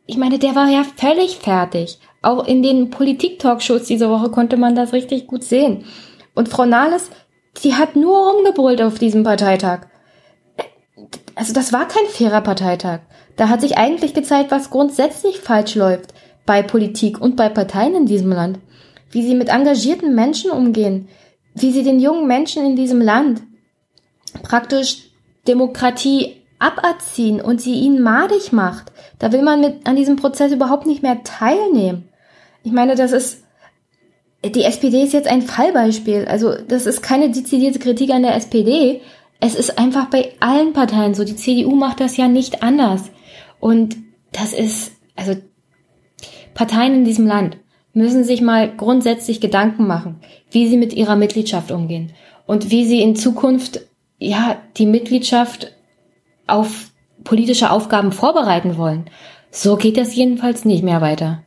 Ich 0.05 0.15
meine, 0.15 0.37
der 0.37 0.53
war 0.53 0.67
ja 0.67 0.83
völlig 0.95 1.39
fertig. 1.39 1.97
Auch 2.21 2.45
in 2.45 2.61
den 2.61 2.91
Politik-Talkshows 2.91 3.85
diese 3.85 4.09
Woche 4.11 4.29
konnte 4.29 4.55
man 4.55 4.75
das 4.75 4.93
richtig 4.93 5.25
gut 5.25 5.43
sehen. 5.43 5.85
Und 6.35 6.47
Frau 6.47 6.65
Nahles, 6.65 7.09
die 7.63 7.73
hat 7.73 7.95
nur 7.95 8.31
rumgebrüllt 8.31 8.79
auf 8.81 8.99
diesem 8.99 9.23
Parteitag. 9.23 9.87
Also 11.33 11.51
das 11.53 11.73
war 11.73 11.87
kein 11.87 12.05
fairer 12.05 12.41
Parteitag. 12.41 12.99
Da 13.35 13.49
hat 13.49 13.61
sich 13.61 13.79
eigentlich 13.79 14.13
gezeigt, 14.13 14.51
was 14.51 14.69
grundsätzlich 14.69 15.39
falsch 15.39 15.73
läuft 15.73 16.13
bei 16.45 16.61
Politik 16.61 17.19
und 17.19 17.37
bei 17.37 17.49
Parteien 17.49 17.95
in 17.95 18.05
diesem 18.05 18.31
Land. 18.31 18.59
Wie 19.09 19.23
sie 19.23 19.33
mit 19.33 19.49
engagierten 19.49 20.13
Menschen 20.13 20.51
umgehen, 20.51 21.07
wie 21.55 21.71
sie 21.71 21.83
den 21.83 21.99
jungen 21.99 22.27
Menschen 22.27 22.65
in 22.65 22.75
diesem 22.75 23.01
Land 23.01 23.41
praktisch 24.43 25.08
Demokratie 25.47 26.35
aberziehen 26.59 27.39
und 27.41 27.61
sie 27.61 27.73
ihnen 27.73 28.01
madig 28.01 28.51
macht. 28.51 28.91
Da 29.17 29.31
will 29.31 29.41
man 29.41 29.61
mit 29.61 29.87
an 29.87 29.95
diesem 29.95 30.17
Prozess 30.17 30.51
überhaupt 30.51 30.85
nicht 30.85 31.03
mehr 31.03 31.23
teilnehmen. 31.23 32.09
Ich 32.63 32.71
meine, 32.71 32.95
das 32.95 33.11
ist 33.11 33.43
die 34.43 34.63
SPD 34.63 35.03
ist 35.03 35.13
jetzt 35.13 35.27
ein 35.27 35.41
Fallbeispiel. 35.41 36.25
Also 36.25 36.55
das 36.55 36.85
ist 36.85 37.01
keine 37.01 37.29
dezidierte 37.29 37.79
Kritik 37.79 38.11
an 38.11 38.23
der 38.23 38.35
SPD. 38.35 39.01
Es 39.41 39.55
ist 39.55 39.77
einfach 39.77 40.09
bei 40.09 40.33
allen 40.39 40.73
Parteien 40.73 41.13
so. 41.13 41.23
Die 41.23 41.35
CDU 41.35 41.75
macht 41.75 41.99
das 41.99 42.17
ja 42.17 42.27
nicht 42.27 42.63
anders. 42.63 43.11
Und 43.59 43.97
das 44.31 44.53
ist, 44.53 44.93
also 45.15 45.33
Parteien 46.53 46.93
in 46.93 47.05
diesem 47.05 47.27
Land 47.27 47.57
müssen 47.93 48.23
sich 48.23 48.41
mal 48.41 48.73
grundsätzlich 48.75 49.41
Gedanken 49.41 49.87
machen, 49.87 50.19
wie 50.51 50.69
sie 50.69 50.77
mit 50.77 50.93
ihrer 50.93 51.15
Mitgliedschaft 51.15 51.71
umgehen 51.71 52.13
und 52.45 52.71
wie 52.71 52.85
sie 52.85 53.01
in 53.01 53.15
Zukunft 53.15 53.81
ja 54.19 54.57
die 54.77 54.85
Mitgliedschaft 54.85 55.73
auf 56.47 56.91
politische 57.23 57.71
Aufgaben 57.71 58.11
vorbereiten 58.11 58.77
wollen. 58.77 59.09
So 59.51 59.75
geht 59.77 59.97
das 59.97 60.15
jedenfalls 60.15 60.65
nicht 60.65 60.83
mehr 60.83 61.01
weiter. 61.01 61.43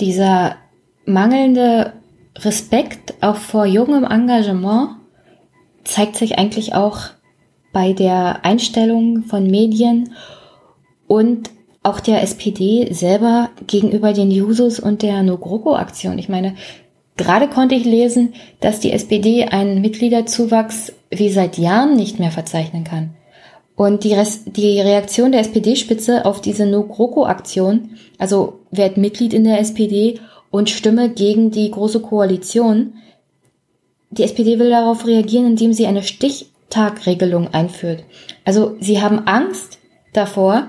Dieser 0.00 0.56
mangelnde 1.04 1.94
Respekt 2.38 3.14
auch 3.20 3.36
vor 3.36 3.66
jungem 3.66 4.04
Engagement 4.04 4.96
zeigt 5.84 6.16
sich 6.16 6.38
eigentlich 6.38 6.74
auch 6.74 7.00
bei 7.72 7.92
der 7.92 8.44
Einstellung 8.44 9.24
von 9.24 9.46
Medien 9.46 10.14
und 11.06 11.50
auch 11.82 11.98
der 11.98 12.22
SPD 12.22 12.92
selber 12.92 13.50
gegenüber 13.66 14.12
den 14.12 14.30
Jusos 14.30 14.78
und 14.78 15.02
der 15.02 15.22
No-GroKo-Aktion. 15.22 16.18
Ich 16.18 16.28
meine, 16.28 16.54
gerade 17.16 17.48
konnte 17.48 17.74
ich 17.74 17.84
lesen, 17.84 18.34
dass 18.60 18.80
die 18.80 18.92
SPD 18.92 19.44
einen 19.44 19.80
Mitgliederzuwachs 19.80 20.92
wie 21.10 21.30
seit 21.30 21.58
Jahren 21.58 21.96
nicht 21.96 22.18
mehr 22.18 22.30
verzeichnen 22.30 22.84
kann. 22.84 23.10
Und 23.74 24.04
die, 24.04 24.14
Res 24.14 24.44
die 24.44 24.80
Reaktion 24.80 25.32
der 25.32 25.40
SPD-Spitze 25.40 26.24
auf 26.26 26.40
diese 26.40 26.66
No-GroKo-Aktion, 26.66 27.96
also 28.18 28.60
werd 28.70 28.96
Mitglied 28.96 29.32
in 29.32 29.44
der 29.44 29.60
SPD 29.60 30.20
und 30.50 30.68
stimme 30.68 31.08
gegen 31.08 31.50
die 31.50 31.70
Große 31.70 32.00
Koalition, 32.00 32.94
die 34.10 34.24
SPD 34.24 34.58
will 34.58 34.68
darauf 34.68 35.06
reagieren, 35.06 35.46
indem 35.46 35.72
sie 35.72 35.86
eine 35.86 36.02
Stichtagregelung 36.02 37.54
einführt. 37.54 38.04
Also 38.44 38.76
sie 38.78 39.00
haben 39.00 39.26
Angst 39.26 39.78
davor, 40.12 40.68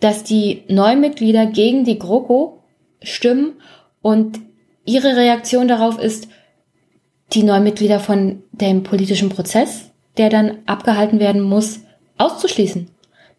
dass 0.00 0.24
die 0.24 0.64
Neumitglieder 0.68 1.46
gegen 1.46 1.84
die 1.84 1.98
GroKo 1.98 2.58
stimmen 3.00 3.54
und 4.02 4.40
ihre 4.84 5.16
Reaktion 5.16 5.68
darauf 5.68 5.98
ist, 5.98 6.28
die 7.32 7.42
Neumitglieder 7.42 8.00
von 8.00 8.42
dem 8.52 8.82
politischen 8.82 9.28
Prozess, 9.28 9.90
der 10.16 10.30
dann 10.30 10.58
abgehalten 10.66 11.20
werden 11.20 11.42
muss, 11.42 11.80
auszuschließen. 12.18 12.88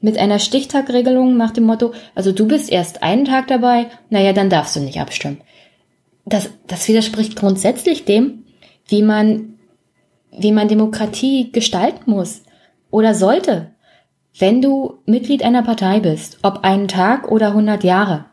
Mit 0.01 0.17
einer 0.17 0.39
Stichtagregelung 0.39 1.37
nach 1.37 1.51
dem 1.51 1.63
Motto, 1.63 1.93
also 2.13 2.31
du 2.31 2.47
bist 2.47 2.71
erst 2.71 3.01
einen 3.01 3.25
Tag 3.25 3.47
dabei, 3.47 3.87
naja, 4.09 4.33
dann 4.33 4.49
darfst 4.49 4.75
du 4.75 4.79
nicht 4.79 4.99
abstimmen. 4.99 5.41
Das, 6.25 6.49
das 6.67 6.87
widerspricht 6.87 7.35
grundsätzlich 7.35 8.05
dem, 8.05 8.45
wie 8.87 9.01
man, 9.01 9.55
wie 10.31 10.51
man 10.51 10.67
Demokratie 10.67 11.51
gestalten 11.51 12.11
muss 12.11 12.43
oder 12.91 13.13
sollte. 13.13 13.71
Wenn 14.37 14.61
du 14.61 14.95
Mitglied 15.05 15.43
einer 15.43 15.63
Partei 15.63 16.01
bist, 16.01 16.39
ob 16.41 16.63
einen 16.63 16.87
Tag 16.87 17.31
oder 17.31 17.49
100 17.49 17.83
Jahre, 17.83 18.25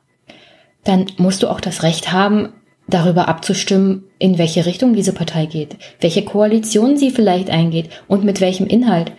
dann 0.85 1.07
musst 1.17 1.43
du 1.43 1.49
auch 1.49 1.61
das 1.61 1.85
Recht 1.85 2.13
haben, 2.13 2.53
darüber 2.93 3.29
abzustimmen, 3.29 4.05
in 4.19 4.39
welche 4.39 4.67
Richtung 4.67 4.95
diese 4.95 5.13
Partei 5.13 5.47
geht, 5.47 5.77
welche 6.01 6.25
Koalition 6.25 6.97
sie 6.97 7.11
vielleicht 7.11 7.51
eingeht 7.51 7.91
und 8.09 8.25
mit 8.25 8.41
welchem 8.41 8.67
Inhalt. 8.67 9.13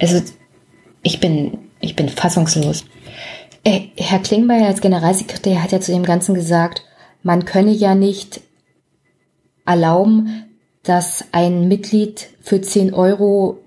Also 0.00 0.20
ich 1.02 1.20
bin, 1.20 1.58
ich 1.80 1.96
bin 1.96 2.08
fassungslos. 2.08 2.84
Äh, 3.64 3.88
Herr 3.96 4.20
Klingbeil 4.20 4.64
als 4.64 4.80
Generalsekretär 4.80 5.62
hat 5.62 5.72
ja 5.72 5.80
zu 5.80 5.92
dem 5.92 6.04
Ganzen 6.04 6.34
gesagt, 6.34 6.82
man 7.22 7.44
könne 7.44 7.72
ja 7.72 7.94
nicht 7.94 8.40
erlauben, 9.66 10.44
dass 10.82 11.24
ein 11.32 11.68
Mitglied 11.68 12.28
für 12.40 12.60
10 12.60 12.94
Euro 12.94 13.58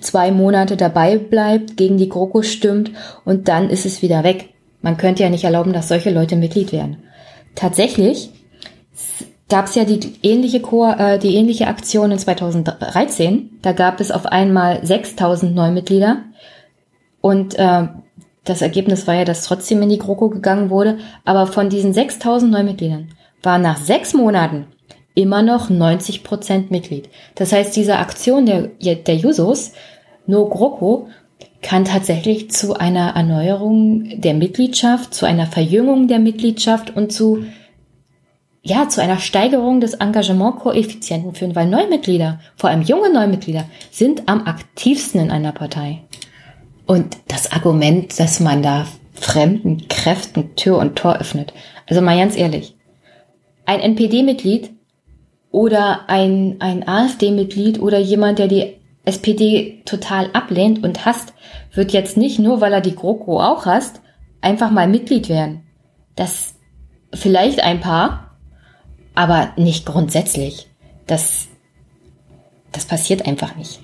zwei 0.00 0.30
Monate 0.30 0.76
dabei 0.76 1.18
bleibt, 1.18 1.76
gegen 1.76 1.98
die 1.98 2.08
GroKo 2.08 2.42
stimmt 2.42 2.92
und 3.24 3.48
dann 3.48 3.70
ist 3.70 3.86
es 3.86 4.02
wieder 4.02 4.24
weg. 4.24 4.50
Man 4.82 4.96
könnte 4.96 5.22
ja 5.22 5.30
nicht 5.30 5.44
erlauben, 5.44 5.72
dass 5.72 5.88
solche 5.88 6.10
Leute 6.10 6.36
Mitglied 6.36 6.72
werden. 6.72 6.98
Tatsächlich 7.54 8.30
gab 9.48 9.66
es 9.66 9.74
ja 9.74 9.84
die 9.84 10.00
ähnliche, 10.22 10.60
Ko 10.60 10.90
äh, 10.90 11.18
die 11.18 11.36
ähnliche 11.36 11.68
Aktion 11.68 12.10
in 12.10 12.18
2013. 12.18 13.58
Da 13.62 13.72
gab 13.72 14.00
es 14.00 14.10
auf 14.10 14.26
einmal 14.26 14.84
6000 14.84 15.54
Neumitglieder 15.54 16.24
und 17.20 17.58
äh, 17.58 17.88
das 18.44 18.62
Ergebnis 18.62 19.06
war 19.06 19.14
ja, 19.14 19.24
dass 19.24 19.44
trotzdem 19.44 19.82
in 19.82 19.88
die 19.88 19.98
GroKo 19.98 20.28
gegangen 20.28 20.70
wurde. 20.70 20.98
Aber 21.24 21.46
von 21.48 21.68
diesen 21.68 21.92
6000 21.92 22.50
Neumitgliedern 22.50 23.08
war 23.42 23.58
nach 23.58 23.78
sechs 23.78 24.14
Monaten 24.14 24.66
immer 25.14 25.42
noch 25.42 25.68
90 25.68 26.22
Prozent 26.22 26.70
Mitglied. 26.70 27.08
Das 27.34 27.52
heißt, 27.52 27.74
diese 27.74 27.98
Aktion 27.98 28.46
der, 28.46 28.68
der 28.94 29.16
Jusos, 29.16 29.72
No 30.26 30.48
GroKo, 30.48 31.08
kann 31.62 31.84
tatsächlich 31.84 32.50
zu 32.50 32.74
einer 32.74 33.16
Erneuerung 33.16 34.20
der 34.20 34.34
Mitgliedschaft, 34.34 35.14
zu 35.14 35.26
einer 35.26 35.46
Verjüngung 35.46 36.06
der 36.06 36.20
Mitgliedschaft 36.20 36.94
und 36.94 37.12
zu 37.12 37.44
ja, 38.66 38.88
zu 38.88 39.00
einer 39.00 39.18
Steigerung 39.18 39.80
des 39.80 39.94
Engagementkoeffizienten 39.94 41.36
führen, 41.36 41.54
weil 41.54 41.68
Neumitglieder, 41.68 42.40
vor 42.56 42.68
allem 42.68 42.82
junge 42.82 43.12
Neumitglieder, 43.12 43.64
sind 43.92 44.28
am 44.28 44.44
aktivsten 44.44 45.20
in 45.20 45.30
einer 45.30 45.52
Partei. 45.52 46.02
Und 46.84 47.16
das 47.28 47.52
Argument, 47.52 48.18
dass 48.18 48.40
man 48.40 48.64
da 48.64 48.86
fremden 49.14 49.86
Kräften 49.86 50.56
Tür 50.56 50.78
und 50.78 50.96
Tor 50.96 51.18
öffnet. 51.18 51.52
Also 51.86 52.02
mal 52.02 52.18
ganz 52.18 52.36
ehrlich. 52.36 52.74
Ein 53.66 53.78
NPD-Mitglied 53.78 54.70
oder 55.52 56.08
ein, 56.08 56.56
ein 56.58 56.88
AfD-Mitglied 56.88 57.80
oder 57.80 57.98
jemand, 57.98 58.40
der 58.40 58.48
die 58.48 58.78
SPD 59.04 59.82
total 59.84 60.30
ablehnt 60.32 60.82
und 60.82 61.06
hasst, 61.06 61.34
wird 61.72 61.92
jetzt 61.92 62.16
nicht 62.16 62.40
nur, 62.40 62.60
weil 62.60 62.72
er 62.72 62.80
die 62.80 62.96
GroKo 62.96 63.40
auch 63.40 63.64
hasst, 63.64 64.00
einfach 64.40 64.72
mal 64.72 64.88
Mitglied 64.88 65.28
werden. 65.28 65.62
Das 66.16 66.56
vielleicht 67.14 67.62
ein 67.62 67.78
paar, 67.78 68.25
aber 69.16 69.52
nicht 69.56 69.84
grundsätzlich. 69.84 70.68
Das, 71.06 71.48
das 72.70 72.84
passiert 72.84 73.26
einfach 73.26 73.56
nicht. 73.56 73.80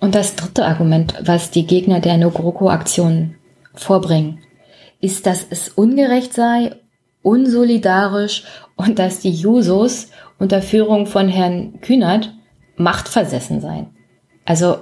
Und 0.00 0.14
das 0.14 0.34
dritte 0.34 0.64
Argument, 0.66 1.14
was 1.22 1.50
die 1.52 1.66
Gegner 1.66 2.00
der 2.00 2.16
No-GroKo-Aktion 2.16 3.36
vorbringen, 3.74 4.40
ist, 5.00 5.26
dass 5.26 5.46
es 5.48 5.68
ungerecht 5.68 6.32
sei, 6.32 6.74
unsolidarisch 7.22 8.44
und 8.76 8.98
dass 8.98 9.20
die 9.20 9.32
Jusos 9.32 10.08
unter 10.38 10.62
Führung 10.62 11.06
von 11.06 11.28
Herrn 11.28 11.80
Kühnert 11.80 12.34
machtversessen 12.76 13.60
seien. 13.60 13.88
Also, 14.44 14.78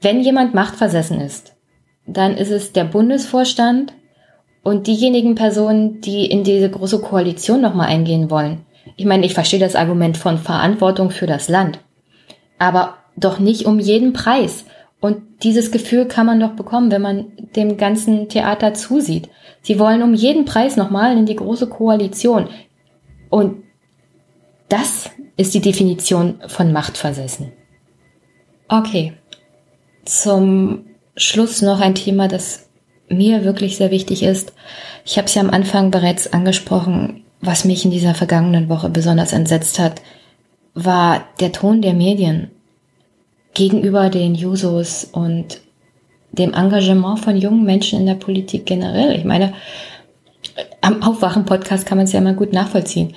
wenn 0.00 0.20
jemand 0.20 0.54
machtversessen 0.54 1.20
ist, 1.20 1.54
dann 2.06 2.36
ist 2.36 2.50
es 2.50 2.72
der 2.72 2.84
Bundesvorstand 2.84 3.92
und 4.62 4.86
diejenigen 4.86 5.34
Personen, 5.34 6.00
die 6.00 6.26
in 6.26 6.44
diese 6.44 6.70
große 6.70 7.00
Koalition 7.00 7.60
nochmal 7.60 7.88
eingehen 7.88 8.30
wollen. 8.30 8.66
Ich 8.96 9.06
meine, 9.06 9.24
ich 9.24 9.34
verstehe 9.34 9.60
das 9.60 9.76
Argument 9.76 10.16
von 10.16 10.38
Verantwortung 10.38 11.10
für 11.10 11.26
das 11.26 11.48
Land. 11.48 11.78
Aber 12.58 12.94
doch 13.16 13.38
nicht 13.38 13.64
um 13.64 13.78
jeden 13.78 14.12
Preis. 14.12 14.64
Und 15.00 15.22
dieses 15.42 15.70
Gefühl 15.70 16.06
kann 16.06 16.26
man 16.26 16.40
doch 16.40 16.52
bekommen, 16.52 16.90
wenn 16.90 17.00
man 17.00 17.32
dem 17.56 17.78
ganzen 17.78 18.28
Theater 18.28 18.74
zusieht. 18.74 19.30
Sie 19.62 19.78
wollen 19.78 20.02
um 20.02 20.14
jeden 20.14 20.44
Preis 20.44 20.76
nochmal 20.76 21.16
in 21.16 21.26
die 21.26 21.36
große 21.36 21.68
Koalition. 21.68 22.48
Und 23.30 23.62
das 24.68 25.10
ist 25.36 25.54
die 25.54 25.60
Definition 25.60 26.40
von 26.46 26.72
Machtversessen. 26.72 27.52
Okay. 28.68 29.14
Zum 30.04 30.86
Schluss 31.16 31.62
noch 31.62 31.80
ein 31.80 31.94
Thema, 31.94 32.28
das 32.28 32.69
mir 33.10 33.44
wirklich 33.44 33.76
sehr 33.76 33.90
wichtig 33.90 34.22
ist. 34.22 34.52
Ich 35.04 35.18
habe 35.18 35.26
es 35.26 35.34
ja 35.34 35.42
am 35.42 35.50
Anfang 35.50 35.90
bereits 35.90 36.32
angesprochen, 36.32 37.24
was 37.40 37.64
mich 37.64 37.84
in 37.84 37.90
dieser 37.90 38.14
vergangenen 38.14 38.68
Woche 38.68 38.88
besonders 38.88 39.32
entsetzt 39.32 39.78
hat, 39.78 40.00
war 40.74 41.24
der 41.40 41.52
Ton 41.52 41.82
der 41.82 41.94
Medien 41.94 42.50
gegenüber 43.54 44.08
den 44.08 44.34
Jusos 44.34 45.04
und 45.04 45.60
dem 46.32 46.54
Engagement 46.54 47.20
von 47.20 47.36
jungen 47.36 47.64
Menschen 47.64 47.98
in 48.00 48.06
der 48.06 48.14
Politik 48.14 48.66
generell. 48.66 49.16
Ich 49.16 49.24
meine, 49.24 49.52
am 50.80 51.02
Aufwachen-Podcast 51.02 51.86
kann 51.86 51.98
man 51.98 52.04
es 52.04 52.12
ja 52.12 52.20
immer 52.20 52.34
gut 52.34 52.52
nachvollziehen. 52.52 53.14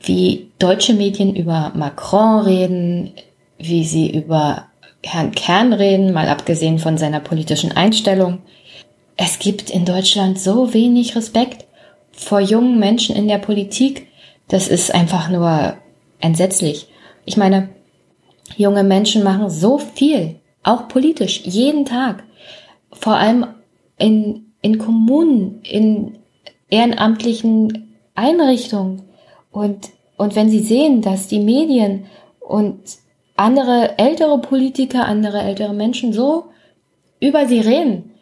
wie 0.00 0.52
deutsche 0.58 0.94
Medien 0.94 1.34
über 1.34 1.72
Macron 1.74 2.40
reden, 2.44 3.12
wie 3.58 3.84
sie 3.84 4.10
über 4.10 4.66
Herrn 5.02 5.32
Kern 5.32 5.72
reden, 5.72 6.12
mal 6.12 6.28
abgesehen 6.28 6.78
von 6.78 6.98
seiner 6.98 7.20
politischen 7.20 7.72
Einstellung. 7.72 8.38
Es 9.16 9.38
gibt 9.38 9.70
in 9.70 9.84
Deutschland 9.84 10.38
so 10.38 10.74
wenig 10.74 11.16
Respekt 11.16 11.66
vor 12.12 12.40
jungen 12.40 12.78
Menschen 12.78 13.16
in 13.16 13.28
der 13.28 13.38
Politik. 13.38 14.08
Das 14.48 14.68
ist 14.68 14.94
einfach 14.94 15.30
nur 15.30 15.76
entsetzlich. 16.20 16.88
Ich 17.24 17.36
meine, 17.36 17.70
junge 18.56 18.84
Menschen 18.84 19.24
machen 19.24 19.50
so 19.50 19.78
viel, 19.78 20.36
auch 20.62 20.88
politisch, 20.88 21.42
jeden 21.44 21.84
Tag. 21.84 22.24
Vor 22.92 23.16
allem 23.16 23.46
in, 23.98 24.52
in 24.60 24.78
Kommunen, 24.78 25.60
in 25.62 26.18
ehrenamtlichen 26.68 27.94
Einrichtungen. 28.14 29.02
Und, 29.50 29.90
und 30.16 30.36
wenn 30.36 30.50
sie 30.50 30.60
sehen, 30.60 31.02
dass 31.02 31.28
die 31.28 31.40
Medien 31.40 32.06
und 32.40 32.80
andere 33.36 33.98
ältere 33.98 34.38
Politiker, 34.40 35.06
andere 35.06 35.40
ältere 35.42 35.74
Menschen 35.74 36.12
so 36.12 36.46
über 37.20 37.46
sie 37.46 37.60
reden, 37.60 38.12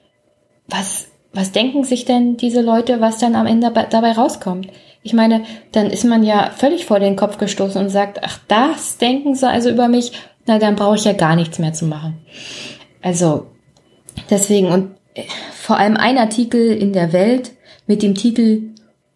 was, 0.68 1.08
was 1.32 1.52
denken 1.52 1.84
sich 1.84 2.04
denn 2.04 2.36
diese 2.36 2.60
Leute, 2.60 3.00
was 3.00 3.18
dann 3.18 3.34
am 3.34 3.46
Ende 3.46 3.72
dabei 3.90 4.12
rauskommt? 4.12 4.68
Ich 5.02 5.12
meine, 5.12 5.44
dann 5.72 5.90
ist 5.90 6.04
man 6.04 6.24
ja 6.24 6.50
völlig 6.56 6.86
vor 6.86 6.98
den 6.98 7.16
Kopf 7.16 7.38
gestoßen 7.38 7.80
und 7.80 7.90
sagt, 7.90 8.20
ach, 8.22 8.38
das 8.48 8.96
denken 8.96 9.34
sie 9.34 9.48
also 9.48 9.68
über 9.70 9.88
mich, 9.88 10.12
na, 10.46 10.58
dann 10.58 10.76
brauche 10.76 10.96
ich 10.96 11.04
ja 11.04 11.12
gar 11.12 11.36
nichts 11.36 11.58
mehr 11.58 11.72
zu 11.72 11.86
machen. 11.86 12.18
Also, 13.02 13.46
deswegen, 14.30 14.68
und 14.68 14.94
äh, 15.14 15.22
vor 15.52 15.78
allem 15.78 15.96
ein 15.96 16.18
Artikel 16.18 16.72
in 16.72 16.92
der 16.92 17.12
Welt 17.12 17.52
mit 17.86 18.02
dem 18.02 18.14
Titel 18.14 18.70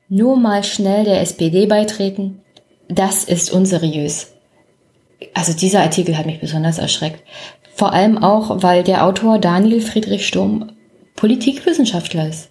Nur 0.08 0.36
mal 0.36 0.64
schnell 0.64 1.04
der 1.04 1.20
SPD 1.20 1.66
beitreten, 1.66 2.42
das 2.88 3.24
ist 3.24 3.50
unseriös. 3.50 4.32
Also 5.34 5.52
dieser 5.52 5.82
Artikel 5.82 6.16
hat 6.16 6.26
mich 6.26 6.40
besonders 6.40 6.78
erschreckt. 6.78 7.22
Vor 7.74 7.92
allem 7.92 8.18
auch, 8.18 8.62
weil 8.62 8.82
der 8.82 9.04
Autor 9.04 9.38
Daniel 9.38 9.80
Friedrich 9.80 10.26
Sturm 10.26 10.72
Politikwissenschaftler 11.18 12.28
ist. 12.28 12.50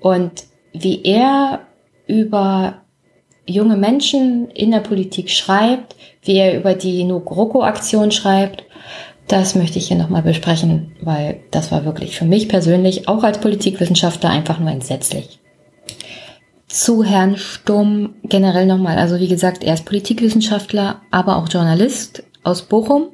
Und 0.00 0.44
wie 0.74 1.02
er 1.02 1.60
über 2.06 2.82
junge 3.46 3.76
Menschen 3.76 4.50
in 4.50 4.70
der 4.70 4.80
Politik 4.80 5.30
schreibt, 5.30 5.96
wie 6.22 6.36
er 6.36 6.58
über 6.58 6.74
die 6.74 7.04
No 7.04 7.20
GroKo-Aktion 7.20 8.10
schreibt, 8.10 8.64
das 9.28 9.54
möchte 9.54 9.78
ich 9.78 9.88
hier 9.88 9.96
nochmal 9.96 10.22
besprechen, 10.22 10.92
weil 11.00 11.40
das 11.50 11.72
war 11.72 11.86
wirklich 11.86 12.18
für 12.18 12.26
mich 12.26 12.48
persönlich, 12.48 13.08
auch 13.08 13.22
als 13.22 13.40
Politikwissenschaftler, 13.40 14.28
einfach 14.28 14.58
nur 14.58 14.70
entsetzlich. 14.70 15.38
Zu 16.68 17.02
Herrn 17.02 17.36
Sturm 17.36 18.14
generell 18.24 18.66
nochmal. 18.66 18.98
Also 18.98 19.18
wie 19.18 19.28
gesagt, 19.28 19.64
er 19.64 19.74
ist 19.74 19.86
Politikwissenschaftler, 19.86 21.00
aber 21.10 21.36
auch 21.36 21.48
Journalist 21.48 22.24
aus 22.44 22.62
Bochum. 22.62 23.08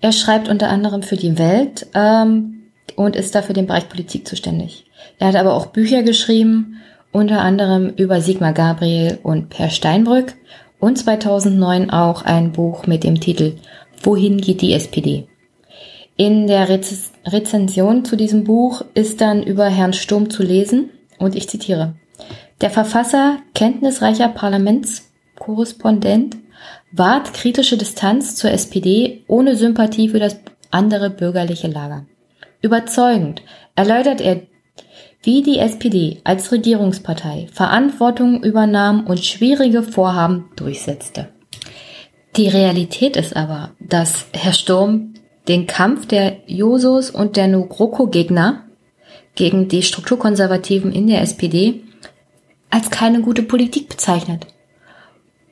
Er 0.00 0.12
schreibt 0.12 0.48
unter 0.48 0.68
anderem 0.68 1.02
für 1.02 1.16
die 1.16 1.38
Welt 1.38 1.86
ähm, 1.94 2.61
und 2.96 3.16
ist 3.16 3.34
dafür 3.34 3.54
den 3.54 3.66
Bereich 3.66 3.88
Politik 3.88 4.26
zuständig. 4.26 4.84
Er 5.18 5.28
hat 5.28 5.36
aber 5.36 5.54
auch 5.54 5.66
Bücher 5.66 6.02
geschrieben, 6.02 6.80
unter 7.12 7.40
anderem 7.40 7.90
über 7.96 8.20
Sigmar 8.20 8.52
Gabriel 8.52 9.18
und 9.22 9.50
Per 9.50 9.70
Steinbrück 9.70 10.34
und 10.80 10.98
2009 10.98 11.90
auch 11.90 12.22
ein 12.22 12.52
Buch 12.52 12.86
mit 12.86 13.04
dem 13.04 13.20
Titel 13.20 13.56
Wohin 14.02 14.40
geht 14.40 14.62
die 14.62 14.72
SPD? 14.72 15.28
In 16.16 16.46
der 16.46 16.68
Rez 16.68 17.12
Rezension 17.24 18.04
zu 18.04 18.16
diesem 18.16 18.44
Buch 18.44 18.84
ist 18.94 19.20
dann 19.20 19.44
über 19.44 19.66
Herrn 19.66 19.92
Sturm 19.92 20.28
zu 20.28 20.42
lesen 20.42 20.90
und 21.18 21.36
ich 21.36 21.48
zitiere. 21.48 21.94
Der 22.60 22.70
Verfasser, 22.70 23.38
kenntnisreicher 23.54 24.28
Parlamentskorrespondent, 24.28 26.36
wahrt 26.90 27.32
kritische 27.32 27.76
Distanz 27.76 28.36
zur 28.36 28.50
SPD 28.50 29.24
ohne 29.26 29.56
Sympathie 29.56 30.08
für 30.08 30.18
das 30.18 30.36
andere 30.70 31.10
bürgerliche 31.10 31.68
Lager. 31.68 32.06
Überzeugend 32.62 33.42
erläutert 33.74 34.20
er, 34.20 34.42
wie 35.22 35.42
die 35.42 35.58
SPD 35.58 36.20
als 36.24 36.50
Regierungspartei 36.50 37.48
Verantwortung 37.52 38.42
übernahm 38.42 39.06
und 39.06 39.24
schwierige 39.24 39.82
Vorhaben 39.82 40.50
durchsetzte. 40.56 41.28
Die 42.36 42.48
Realität 42.48 43.16
ist 43.16 43.36
aber, 43.36 43.72
dass 43.78 44.26
Herr 44.32 44.52
Sturm 44.54 45.14
den 45.48 45.66
Kampf 45.66 46.06
der 46.06 46.38
Josos 46.46 47.10
und 47.10 47.36
der 47.36 47.48
Nugroko-Gegner 47.48 48.64
gegen 49.34 49.68
die 49.68 49.82
Strukturkonservativen 49.82 50.92
in 50.92 51.08
der 51.08 51.20
SPD 51.22 51.82
als 52.70 52.90
keine 52.90 53.20
gute 53.20 53.42
Politik 53.42 53.88
bezeichnet. 53.88 54.46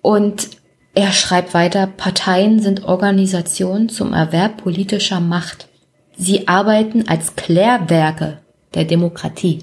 Und 0.00 0.48
er 0.94 1.12
schreibt 1.12 1.54
weiter, 1.54 1.86
Parteien 1.86 2.60
sind 2.60 2.84
Organisationen 2.84 3.88
zum 3.88 4.12
Erwerb 4.12 4.58
politischer 4.58 5.20
Macht. 5.20 5.68
Sie 6.22 6.48
arbeiten 6.48 7.08
als 7.08 7.34
Klärwerke 7.34 8.42
der 8.74 8.84
Demokratie. 8.84 9.60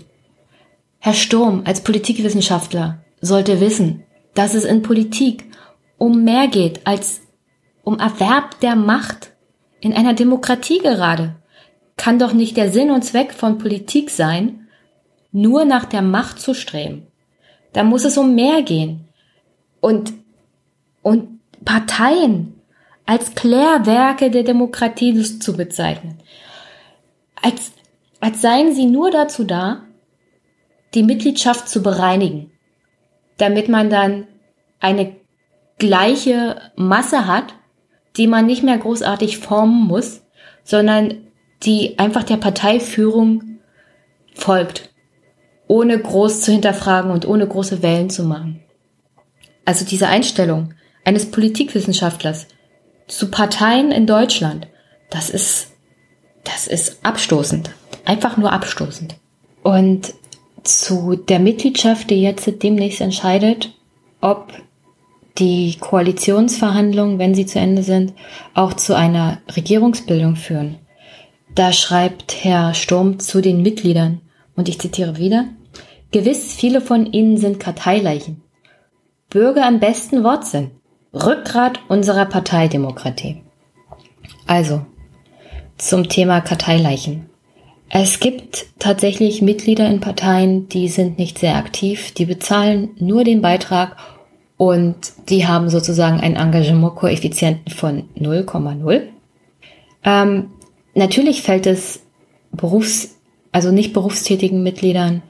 Herr 0.97 1.13
Sturm 1.13 1.61
als 1.65 1.81
Politikwissenschaftler 1.81 2.97
sollte 3.21 3.61
wissen, 3.61 4.01
dass 4.33 4.55
es 4.55 4.65
in 4.65 4.81
Politik 4.81 5.45
um 5.99 6.23
mehr 6.23 6.47
geht 6.47 6.87
als 6.87 7.21
um 7.83 7.99
Erwerb 7.99 8.59
der 8.61 8.75
Macht. 8.75 9.33
In 9.81 9.93
einer 9.93 10.15
Demokratie 10.15 10.79
gerade 10.79 11.35
kann 11.95 12.17
doch 12.17 12.33
nicht 12.33 12.57
der 12.57 12.71
Sinn 12.71 12.89
und 12.89 13.03
Zweck 13.03 13.33
von 13.33 13.59
Politik 13.59 14.09
sein, 14.09 14.67
nur 15.31 15.63
nach 15.63 15.85
der 15.85 16.01
Macht 16.01 16.39
zu 16.39 16.55
streben. 16.55 17.05
Da 17.73 17.83
muss 17.83 18.03
es 18.03 18.17
um 18.17 18.33
mehr 18.33 18.63
gehen. 18.63 19.07
Und, 19.79 20.11
und 21.03 21.39
Parteien 21.63 22.55
als 23.05 23.35
Klärwerke 23.35 24.31
der 24.31 24.43
Demokratie 24.43 25.21
zu 25.39 25.55
bezeichnen. 25.55 26.17
Als, 27.41 27.71
als 28.19 28.41
seien 28.41 28.73
sie 28.73 28.86
nur 28.86 29.12
dazu 29.12 29.43
da, 29.43 29.84
die 30.93 31.04
Mitgliedschaft 31.04 31.69
zu 31.69 31.84
bereinigen, 31.84 32.52
damit 33.38 33.69
man 33.69 33.89
dann 33.89 34.28
eine 34.80 35.15
gleiche 35.78 36.62
Masse 36.76 37.28
hat, 37.28 37.54
die 38.15 38.28
man 38.28 38.45
nicht 38.45 38.63
mehr 38.63 38.78
großartig 38.78 39.38
formen 39.38 39.86
muss, 39.88 40.23
sondern 40.63 41.28
die 41.63 42.00
einfach 42.00 42.23
der 42.23 42.38
Parteiführung 42.38 43.60
folgt 44.34 44.89
ohne 45.67 46.00
groß 46.00 46.41
zu 46.41 46.52
hinterfragen 46.52 47.12
und 47.12 47.28
ohne 47.28 47.47
große 47.47 47.82
Wellen 47.82 48.10
zu 48.10 48.23
machen. 48.23 48.63
Also 49.65 49.86
diese 49.86 50.08
Einstellung 50.08 50.73
eines 51.04 51.30
Politikwissenschaftlers 51.30 52.47
zu 53.08 53.30
Parteien 53.30 53.91
in 53.91 54.08
Deutschland, 54.08 54.67
das 55.10 55.30
ist, 55.30 55.71
das 56.47 56.67
ist 56.67 56.99
abstoßend. 57.03 57.71
Einfach 58.05 58.38
nur 58.38 58.51
abstoßend. 58.51 59.15
Und 59.63 60.13
zu 60.63 61.15
der 61.15 61.39
Mitgliedschaft, 61.39 62.10
die 62.10 62.21
jetzt 62.21 62.49
demnächst 62.63 63.01
entscheidet, 63.01 63.73
ob 64.21 64.53
die 65.38 65.77
Koalitionsverhandlungen, 65.79 67.19
wenn 67.19 67.36
sie 67.36 67.45
zu 67.45 67.60
Ende 67.60 67.83
sind, 67.83 68.13
auch 68.53 68.73
zu 68.73 68.95
einer 68.95 69.39
Regierungsbildung 69.55 70.36
führen. 70.36 70.79
Da 71.53 71.71
schreibt 71.73 72.43
Herr 72.43 72.73
Sturm 72.73 73.19
zu 73.19 73.41
den 73.41 73.62
Mitgliedern, 73.62 74.21
und 74.55 74.67
ich 74.69 74.79
zitiere 74.79 75.17
wieder, 75.17 75.45
Gewiss, 76.12 76.53
viele 76.53 76.81
von 76.81 77.05
ihnen 77.05 77.38
sind 77.38 77.60
Karteileichen. 77.60 78.41
Bürger 79.29 79.67
im 79.67 79.79
besten 79.79 80.23
Wortsinn. 80.23 80.71
Rückgrat 81.13 81.79
unserer 81.89 82.25
Parteidemokratie. 82.25 83.43
Also, 84.47 84.86
zum 85.77 86.09
Thema 86.09 86.41
Karteileichen. 86.41 87.29
Es 87.89 88.19
gibt 88.19 88.65
tatsächlich 88.79 89.41
Mitglieder 89.41 89.87
in 89.87 90.01
Parteien, 90.01 90.67
die 90.67 90.89
sind 90.89 91.17
nicht 91.17 91.39
sehr 91.39 91.55
aktiv, 91.55 92.11
die 92.11 92.25
bezahlen 92.25 92.89
nur 92.99 93.23
den 93.23 93.41
Beitrag 93.41 93.95
und 94.57 95.13
die 95.29 95.47
haben 95.47 95.69
sozusagen 95.69 96.19
einen 96.19 96.35
Engagementkoeffizienten 96.35 97.73
von 97.73 98.09
0,0. 98.19 99.03
Ähm, 100.03 100.49
natürlich 100.95 101.43
fällt 101.43 101.65
es 101.65 102.01
Berufs-, 102.51 103.15
also 103.51 103.71
nicht 103.71 103.93
berufstätigen 103.93 104.63
Mitgliedern 104.63 105.21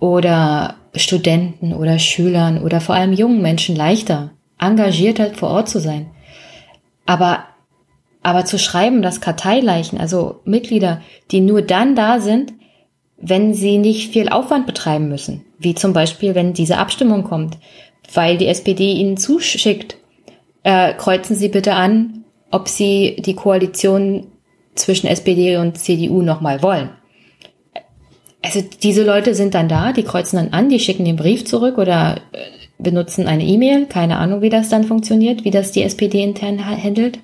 oder 0.00 0.74
Studenten 0.94 1.72
oder 1.72 1.98
Schülern 1.98 2.62
oder 2.62 2.80
vor 2.80 2.94
allem 2.94 3.12
jungen 3.12 3.40
Menschen 3.40 3.76
leichter, 3.76 4.30
engagierter 4.58 5.32
vor 5.34 5.50
Ort 5.50 5.68
zu 5.68 5.80
sein. 5.80 6.10
Aber, 7.06 7.44
aber 8.22 8.44
zu 8.44 8.58
schreiben, 8.58 9.02
dass 9.02 9.20
Karteileichen, 9.20 9.98
also 9.98 10.40
Mitglieder, 10.44 11.00
die 11.30 11.40
nur 11.40 11.62
dann 11.62 11.94
da 11.94 12.20
sind, 12.20 12.52
wenn 13.16 13.54
sie 13.54 13.78
nicht 13.78 14.12
viel 14.12 14.28
Aufwand 14.28 14.66
betreiben 14.66 15.08
müssen, 15.08 15.44
wie 15.58 15.74
zum 15.74 15.92
Beispiel, 15.92 16.34
wenn 16.34 16.52
diese 16.52 16.78
Abstimmung 16.78 17.24
kommt, 17.24 17.58
weil 18.14 18.38
die 18.38 18.46
SPD 18.46 18.92
ihnen 18.92 19.16
zuschickt, 19.16 19.96
äh, 20.62 20.94
kreuzen 20.94 21.36
Sie 21.36 21.48
bitte 21.48 21.74
an, 21.74 22.24
ob 22.50 22.68
Sie 22.68 23.16
die 23.18 23.34
Koalition 23.34 24.26
zwischen 24.74 25.08
SPD 25.08 25.56
und 25.56 25.78
CDU 25.78 26.22
nochmal 26.22 26.62
wollen 26.62 26.90
also 28.42 28.62
diese 28.82 29.04
Leute 29.04 29.34
sind 29.34 29.54
dann 29.54 29.68
da, 29.68 29.92
die 29.92 30.04
kreuzen 30.04 30.36
dann 30.36 30.52
an, 30.52 30.68
die 30.68 30.80
schicken 30.80 31.04
den 31.04 31.16
Brief 31.16 31.44
zurück 31.44 31.78
oder 31.78 32.16
äh, 32.32 32.38
benutzen 32.78 33.26
eine 33.26 33.44
E-Mail. 33.44 33.86
Keine 33.86 34.18
Ahnung, 34.18 34.42
wie 34.42 34.50
das 34.50 34.68
dann 34.68 34.84
funktioniert, 34.84 35.44
wie 35.44 35.50
das 35.50 35.72
die 35.72 35.82
SPD 35.82 36.22
intern 36.22 36.64
handelt. 36.64 37.18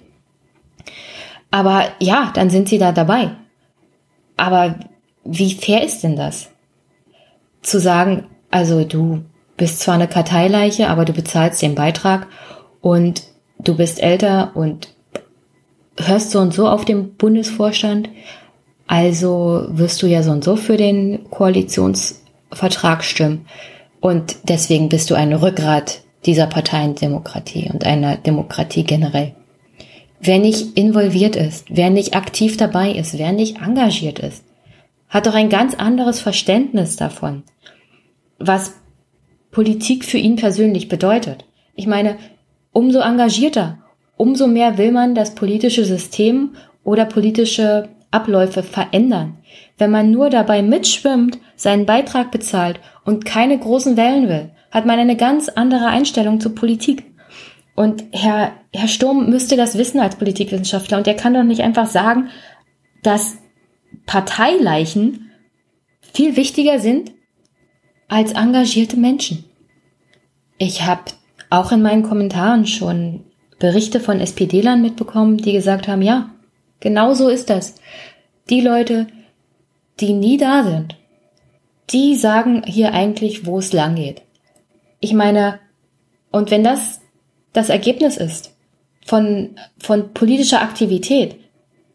Aber 1.54 1.84
ja, 2.00 2.32
dann 2.34 2.50
sind 2.50 2.68
sie 2.68 2.78
da 2.78 2.90
dabei. 2.90 3.30
Aber 4.36 4.74
wie 5.24 5.54
fair 5.54 5.84
ist 5.84 6.02
denn 6.02 6.16
das? 6.16 6.48
Zu 7.62 7.78
sagen, 7.78 8.26
also 8.50 8.82
du 8.82 9.22
bist 9.56 9.78
zwar 9.78 9.94
eine 9.94 10.08
Karteileiche, 10.08 10.88
aber 10.88 11.04
du 11.04 11.12
bezahlst 11.12 11.62
den 11.62 11.76
Beitrag 11.76 12.26
und 12.80 13.22
du 13.60 13.76
bist 13.76 14.02
älter 14.02 14.50
und 14.56 14.88
hörst 15.96 16.32
so 16.32 16.40
und 16.40 16.52
so 16.52 16.68
auf 16.68 16.84
dem 16.84 17.14
Bundesvorstand, 17.14 18.08
also 18.88 19.66
wirst 19.68 20.02
du 20.02 20.08
ja 20.08 20.24
so 20.24 20.32
und 20.32 20.42
so 20.42 20.56
für 20.56 20.76
den 20.76 21.30
Koalitionsvertrag 21.30 23.04
stimmen. 23.04 23.46
Und 24.00 24.48
deswegen 24.48 24.88
bist 24.88 25.08
du 25.08 25.14
ein 25.14 25.32
Rückgrat 25.32 26.00
dieser 26.26 26.48
Parteiendemokratie 26.48 27.70
und 27.72 27.84
einer 27.84 28.16
Demokratie 28.16 28.82
generell. 28.82 29.36
Wer 30.26 30.38
nicht 30.38 30.78
involviert 30.78 31.36
ist, 31.36 31.66
wer 31.68 31.90
nicht 31.90 32.16
aktiv 32.16 32.56
dabei 32.56 32.92
ist, 32.92 33.18
wer 33.18 33.32
nicht 33.32 33.58
engagiert 33.60 34.20
ist, 34.20 34.42
hat 35.10 35.26
doch 35.26 35.34
ein 35.34 35.50
ganz 35.50 35.74
anderes 35.74 36.18
Verständnis 36.18 36.96
davon, 36.96 37.42
was 38.38 38.72
Politik 39.50 40.02
für 40.02 40.16
ihn 40.16 40.36
persönlich 40.36 40.88
bedeutet. 40.88 41.44
Ich 41.74 41.86
meine, 41.86 42.16
umso 42.72 43.00
engagierter, 43.00 43.80
umso 44.16 44.46
mehr 44.46 44.78
will 44.78 44.92
man 44.92 45.14
das 45.14 45.34
politische 45.34 45.84
System 45.84 46.54
oder 46.84 47.04
politische 47.04 47.90
Abläufe 48.10 48.62
verändern. 48.62 49.36
Wenn 49.76 49.90
man 49.90 50.10
nur 50.10 50.30
dabei 50.30 50.62
mitschwimmt, 50.62 51.38
seinen 51.54 51.84
Beitrag 51.84 52.30
bezahlt 52.30 52.80
und 53.04 53.26
keine 53.26 53.58
großen 53.58 53.98
Wellen 53.98 54.28
will, 54.30 54.50
hat 54.70 54.86
man 54.86 54.98
eine 54.98 55.16
ganz 55.16 55.50
andere 55.50 55.88
Einstellung 55.88 56.40
zur 56.40 56.54
Politik. 56.54 57.04
Und 57.74 58.04
Herr, 58.12 58.52
Herr 58.72 58.88
Sturm 58.88 59.28
müsste 59.28 59.56
das 59.56 59.76
wissen 59.76 60.00
als 60.00 60.16
Politikwissenschaftler 60.16 60.98
und 60.98 61.06
er 61.06 61.14
kann 61.14 61.34
doch 61.34 61.42
nicht 61.42 61.62
einfach 61.62 61.86
sagen, 61.86 62.28
dass 63.02 63.36
Parteileichen 64.06 65.30
viel 66.00 66.36
wichtiger 66.36 66.78
sind 66.78 67.12
als 68.08 68.32
engagierte 68.32 68.96
Menschen. 68.96 69.44
Ich 70.58 70.82
habe 70.82 71.02
auch 71.50 71.72
in 71.72 71.82
meinen 71.82 72.04
Kommentaren 72.04 72.66
schon 72.66 73.24
Berichte 73.58 73.98
von 74.00 74.20
SPD-Lern 74.20 74.82
mitbekommen, 74.82 75.38
die 75.38 75.52
gesagt 75.52 75.88
haben, 75.88 76.02
ja, 76.02 76.30
genau 76.80 77.14
so 77.14 77.28
ist 77.28 77.50
das. 77.50 77.76
Die 78.50 78.60
Leute, 78.60 79.06
die 80.00 80.12
nie 80.12 80.36
da 80.36 80.64
sind, 80.64 80.96
die 81.90 82.14
sagen 82.14 82.62
hier 82.66 82.92
eigentlich, 82.92 83.46
wo 83.46 83.58
es 83.58 83.72
lang 83.72 83.96
geht. 83.96 84.22
Ich 85.00 85.12
meine, 85.12 85.60
und 86.30 86.50
wenn 86.50 86.64
das 86.64 87.00
das 87.54 87.70
Ergebnis 87.70 88.18
ist 88.18 88.54
von, 89.06 89.56
von 89.78 90.12
politischer 90.12 90.60
Aktivität, 90.60 91.36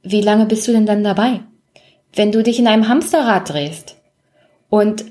wie 0.02 0.22
lange 0.22 0.48
bist 0.48 0.68
du 0.68 0.72
denn 0.72 0.88
dann 0.88 1.04
dabei? 1.04 1.42
Wenn 2.16 2.32
du 2.32 2.42
dich 2.42 2.58
in 2.58 2.68
einem 2.68 2.88
Hamsterrad 2.88 3.50
drehst 3.50 3.98
und 4.70 5.06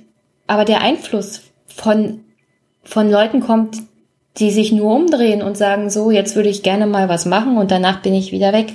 aber 0.49 0.65
der 0.65 0.81
Einfluss 0.81 1.43
von, 1.67 2.25
von 2.83 3.11
Leuten 3.11 3.41
kommt, 3.41 3.77
die 4.39 4.51
sich 4.51 4.73
nur 4.73 4.95
umdrehen 4.95 5.43
und 5.43 5.57
sagen, 5.57 5.91
so, 5.91 6.11
jetzt 6.11 6.35
würde 6.35 6.49
ich 6.49 6.63
gerne 6.63 6.87
mal 6.87 7.09
was 7.09 7.27
machen 7.27 7.59
und 7.59 7.71
danach 7.71 8.03
bin 8.03 8.15
ich 8.15 8.33
wieder 8.33 8.53
weg, 8.53 8.73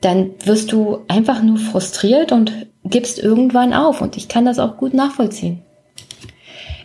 dann 0.00 0.32
wirst 0.44 0.72
du 0.72 1.00
einfach 1.08 1.42
nur 1.42 1.58
frustriert 1.58 2.32
und 2.32 2.66
gibst 2.84 3.18
irgendwann 3.18 3.74
auf. 3.74 4.00
Und 4.00 4.16
ich 4.16 4.28
kann 4.28 4.46
das 4.46 4.58
auch 4.58 4.78
gut 4.78 4.94
nachvollziehen. 4.94 5.62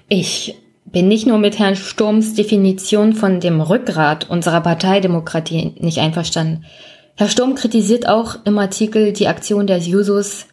Ich 0.10 0.56
bin 0.86 1.08
nicht 1.08 1.28
nur 1.28 1.40
mit 1.40 1.60
Herrn 1.60 1.76
Sturms 1.76 2.36
Definition 2.36 3.14
von 3.14 3.40
dem 3.40 3.60
Rückgrat 3.60 4.30
unserer 4.30 4.62
Parteidemokratie 4.62 5.74
nicht 5.80 5.98
einverstanden. 6.00 6.66
Herr 7.16 7.28
Sturm 7.28 7.56
kritisiert 7.56 8.08
auch 8.08 8.38
im 8.46 8.58
Artikel 8.58 9.12
die 9.14 9.28
Aktion 9.28 9.68
der 9.68 9.80
Jusos, 9.80 10.48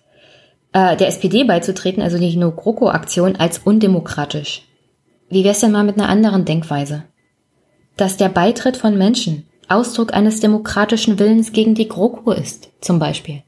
äh, 0.72 0.96
der 0.96 1.08
SPD 1.08 1.44
beizutreten, 1.44 2.02
also 2.02 2.18
die 2.18 2.36
No-GroKo-Aktion, 2.36 3.36
als 3.36 3.58
undemokratisch. 3.58 4.62
Wie 5.28 5.44
wär's 5.44 5.60
denn 5.60 5.72
mal 5.72 5.84
mit 5.84 5.98
einer 5.98 6.08
anderen 6.08 6.44
Denkweise? 6.44 7.04
Dass 7.96 8.16
der 8.16 8.28
Beitritt 8.28 8.76
von 8.76 8.96
Menschen 8.96 9.46
Ausdruck 9.68 10.12
eines 10.12 10.40
demokratischen 10.40 11.18
Willens 11.18 11.52
gegen 11.52 11.74
die 11.74 11.88
GroKo 11.88 12.32
ist, 12.32 12.70
zum 12.80 12.98
Beispiel. 12.98 13.42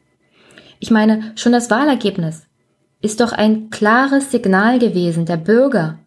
Ich 0.80 0.90
meine, 0.90 1.32
schon 1.36 1.52
das 1.52 1.70
Wahlergebnis 1.70 2.46
ist 3.00 3.20
doch 3.20 3.32
ein 3.32 3.70
klares 3.70 4.30
Signal 4.30 4.78
gewesen 4.78 5.26
der 5.26 5.36
Bürger 5.36 5.98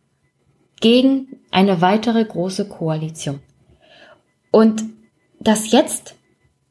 gegen 0.79 1.39
eine 1.51 1.81
weitere 1.81 2.23
große 2.23 2.67
Koalition. 2.67 3.39
Und 4.51 4.83
das 5.39 5.71
jetzt, 5.71 6.15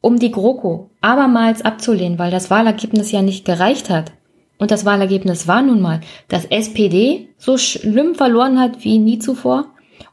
um 0.01 0.19
die 0.19 0.31
GroKo 0.31 0.91
abermals 1.01 1.63
abzulehnen, 1.63 2.19
weil 2.19 2.31
das 2.31 2.51
Wahlergebnis 2.51 3.13
ja 3.13 3.23
nicht 3.23 3.45
gereicht 3.45 3.91
hat, 3.91 4.13
und 4.59 4.71
das 4.71 4.85
Wahlergebnis 4.85 5.47
war 5.47 5.61
nun 5.63 5.81
mal, 5.81 6.01
dass 6.29 6.47
SPD 6.47 7.29
so 7.37 7.59
schlimm 7.59 8.15
verloren 8.15 8.59
hat 8.59 8.85
wie 8.85 8.99
nie 8.99 9.19
zuvor, 9.19 9.67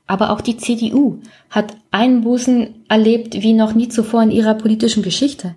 aber 0.06 0.32
auch 0.32 0.41
die 0.41 0.58
CDU 0.58 1.19
hat 1.49 1.77
Einbußen 1.91 2.86
erlebt 2.89 3.41
wie 3.41 3.53
noch 3.53 3.73
nie 3.73 3.88
zuvor 3.88 4.21
in 4.23 4.32
ihrer 4.32 4.56
politischen 4.56 5.01
Geschichte. 5.01 5.56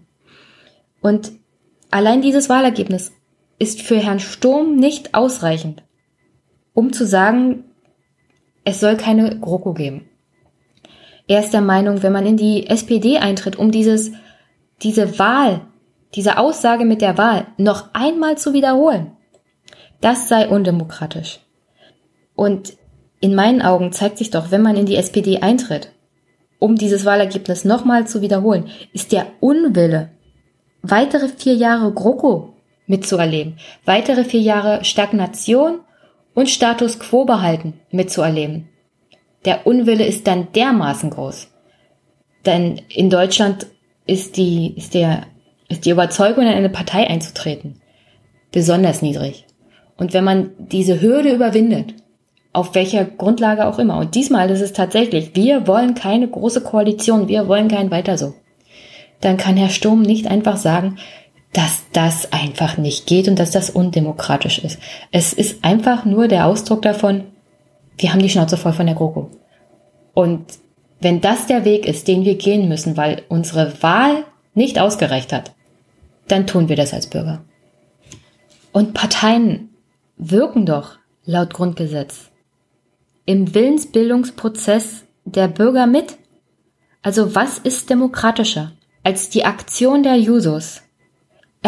Und 1.01 1.33
allein 1.91 2.23
dieses 2.23 2.49
Wahlergebnis 2.49 3.13
ist 3.59 3.83
für 3.83 3.99
Herrn 3.99 4.21
Sturm 4.21 4.77
nicht 4.77 5.15
ausreichend, 5.15 5.83
um 6.73 6.93
zu 6.93 7.07
sagen, 7.07 7.65
es 8.67 8.81
soll 8.81 8.97
keine 8.97 9.39
GroKo 9.39 9.73
geben. 9.73 10.09
Er 11.29 11.41
ist 11.41 11.53
der 11.53 11.61
Meinung, 11.61 12.03
wenn 12.03 12.13
man 12.13 12.27
in 12.27 12.37
die 12.37 12.67
SPD 12.67 13.19
eintritt, 13.19 13.57
um 13.57 13.71
dieses, 13.71 14.11
diese 14.83 15.19
Wahl, 15.19 15.63
diese 16.15 16.37
Aussage 16.37 16.85
mit 16.85 17.01
der 17.01 17.17
Wahl 17.17 17.47
noch 17.57 17.95
einmal 17.95 18.37
zu 18.37 18.53
wiederholen, 18.53 19.13
das 20.01 20.29
sei 20.29 20.49
undemokratisch. 20.49 21.39
Und 22.35 22.77
in 23.21 23.35
meinen 23.35 23.63
Augen 23.63 23.93
zeigt 23.93 24.19
sich 24.19 24.31
doch, 24.31 24.51
wenn 24.51 24.63
man 24.63 24.77
in 24.77 24.87
die 24.87 24.97
SPD 24.97 25.39
eintritt, 25.39 25.93
um 26.59 26.75
dieses 26.75 27.05
Wahlergebnis 27.05 27.65
nochmal 27.65 28.07
zu 28.07 28.21
wiederholen, 28.21 28.69
ist 28.93 29.13
der 29.13 29.27
Unwille, 29.39 30.11
weitere 30.83 31.29
vier 31.29 31.55
Jahre 31.55 31.93
GroKo 31.93 32.55
mitzuerleben, 32.87 33.59
weitere 33.85 34.25
vier 34.25 34.41
Jahre 34.41 34.85
Stagnation 34.85 35.81
und 36.37 36.51
Status 36.51 37.01
quo 37.01 37.25
behalten 37.25 37.81
mitzuerleben. 37.91 38.69
Der 39.47 39.67
Unwille 39.67 40.05
ist 40.05 40.27
dann 40.27 40.49
dermaßen 40.55 41.11
groß. 41.11 41.49
Denn 42.45 42.83
in 42.89 43.11
Deutschland 43.11 43.67
ist 44.07 44.37
die, 44.37 44.75
ist 44.77 44.95
der, 44.95 45.23
ist 45.69 45.87
die 45.87 45.91
Überzeugung, 45.91 46.45
in 46.45 46.53
eine 46.53 46.69
Partei 46.69 47.09
einzutreten, 47.09 47.81
besonders 48.53 49.03
niedrig. 49.03 49.47
Und 49.97 50.13
wenn 50.13 50.25
man 50.25 50.51
diese 50.59 51.01
Hürde 51.01 51.33
überwindet, 51.33 51.95
auf 52.53 52.75
welcher 52.75 53.05
Grundlage 53.05 53.67
auch 53.67 53.79
immer. 53.79 53.99
Und 53.99 54.15
diesmal 54.15 54.51
ist 54.51 54.61
es 54.61 54.73
tatsächlich, 54.73 55.35
wir 55.35 55.67
wollen 55.67 55.95
keine 55.95 56.29
große 56.29 56.63
Koalition, 56.63 57.29
wir 57.29 57.49
wollen 57.49 57.69
kein 57.69 57.91
weiter 57.91 58.17
so. 58.17 58.35
Dann 59.21 59.37
kann 59.39 59.57
Herr 59.57 59.71
Sturm 59.71 60.03
nicht 60.03 60.27
einfach 60.27 60.59
sagen, 60.59 60.97
dass 61.57 61.85
das 61.95 62.33
einfach 62.35 62.77
nicht 62.77 63.07
geht 63.07 63.29
und 63.29 63.39
dass 63.39 63.51
das 63.51 63.71
undemokratisch 63.71 64.59
ist. 64.59 64.79
Es 65.11 65.33
ist 65.33 65.65
einfach 65.65 66.05
nur 66.05 66.29
der 66.29 66.47
Ausdruck 66.47 66.83
davon, 66.83 67.25
wir 67.97 68.13
haben 68.13 68.21
die 68.21 68.29
Schnauze 68.29 68.59
voll 68.59 68.75
von 68.75 68.85
der 68.85 68.95
GroKo. 68.95 69.31
Und 70.13 70.45
wenn 71.01 71.23
das 71.23 71.47
der 71.47 71.65
Weg 71.65 71.87
ist, 71.87 72.09
den 72.09 72.27
wir 72.27 72.37
gehen 72.37 72.69
müssen, 72.69 72.99
weil 72.99 73.23
unsere 73.31 73.83
Wahl 73.83 74.25
nicht 74.53 74.79
ausgereicht 74.79 75.33
hat, 75.33 75.55
dann 76.29 76.47
tun 76.47 76.69
wir 76.69 76.77
das 76.77 76.93
als 76.93 77.07
Bürger. 77.07 77.43
Und 78.73 78.93
Parteien 78.93 79.71
wirken 80.19 80.67
doch 80.67 80.99
laut 81.25 81.55
Grundgesetz 81.55 82.31
im 83.25 83.55
Willensbildungsprozess 83.55 85.05
der 85.25 85.49
Bürger 85.49 85.87
mit? 85.87 86.19
Also 87.03 87.35
was 87.35 87.59
ist 87.59 87.89
demokratischer 87.89 88.73
als 89.03 89.31
die 89.31 89.47
Aktion 89.47 90.03
der 90.03 90.17
Jusos? 90.17 90.83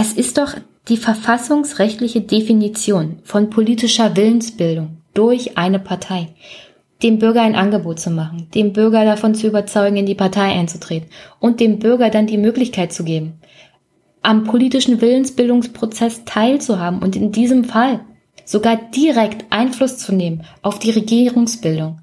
Es 0.00 0.12
ist 0.12 0.38
doch 0.38 0.54
die 0.86 0.96
verfassungsrechtliche 0.96 2.20
Definition 2.20 3.18
von 3.24 3.50
politischer 3.50 4.16
Willensbildung 4.16 4.98
durch 5.12 5.58
eine 5.58 5.80
Partei, 5.80 6.28
dem 7.02 7.18
Bürger 7.18 7.42
ein 7.42 7.56
Angebot 7.56 7.98
zu 7.98 8.10
machen, 8.10 8.46
dem 8.54 8.72
Bürger 8.72 9.04
davon 9.04 9.34
zu 9.34 9.48
überzeugen, 9.48 9.96
in 9.96 10.06
die 10.06 10.14
Partei 10.14 10.52
einzutreten 10.52 11.10
und 11.40 11.58
dem 11.58 11.80
Bürger 11.80 12.10
dann 12.10 12.28
die 12.28 12.38
Möglichkeit 12.38 12.92
zu 12.92 13.02
geben, 13.02 13.40
am 14.22 14.44
politischen 14.44 15.00
Willensbildungsprozess 15.00 16.24
teilzuhaben 16.24 17.02
und 17.02 17.16
in 17.16 17.32
diesem 17.32 17.64
Fall 17.64 17.98
sogar 18.44 18.76
direkt 18.76 19.46
Einfluss 19.50 19.98
zu 19.98 20.14
nehmen 20.14 20.44
auf 20.62 20.78
die 20.78 20.92
Regierungsbildung. 20.92 21.98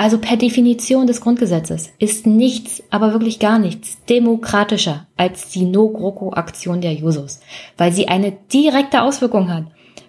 Also 0.00 0.16
per 0.16 0.38
Definition 0.38 1.06
des 1.06 1.20
Grundgesetzes 1.20 1.92
ist 1.98 2.26
nichts, 2.26 2.82
aber 2.88 3.12
wirklich 3.12 3.38
gar 3.38 3.58
nichts 3.58 4.02
demokratischer 4.06 5.06
als 5.18 5.50
die 5.50 5.66
No-GroKo-Aktion 5.66 6.80
der 6.80 6.94
Jusos, 6.94 7.40
weil 7.76 7.92
sie 7.92 8.08
eine 8.08 8.32
direkte 8.50 9.02
Auswirkung 9.02 9.52
hat, 9.52 9.64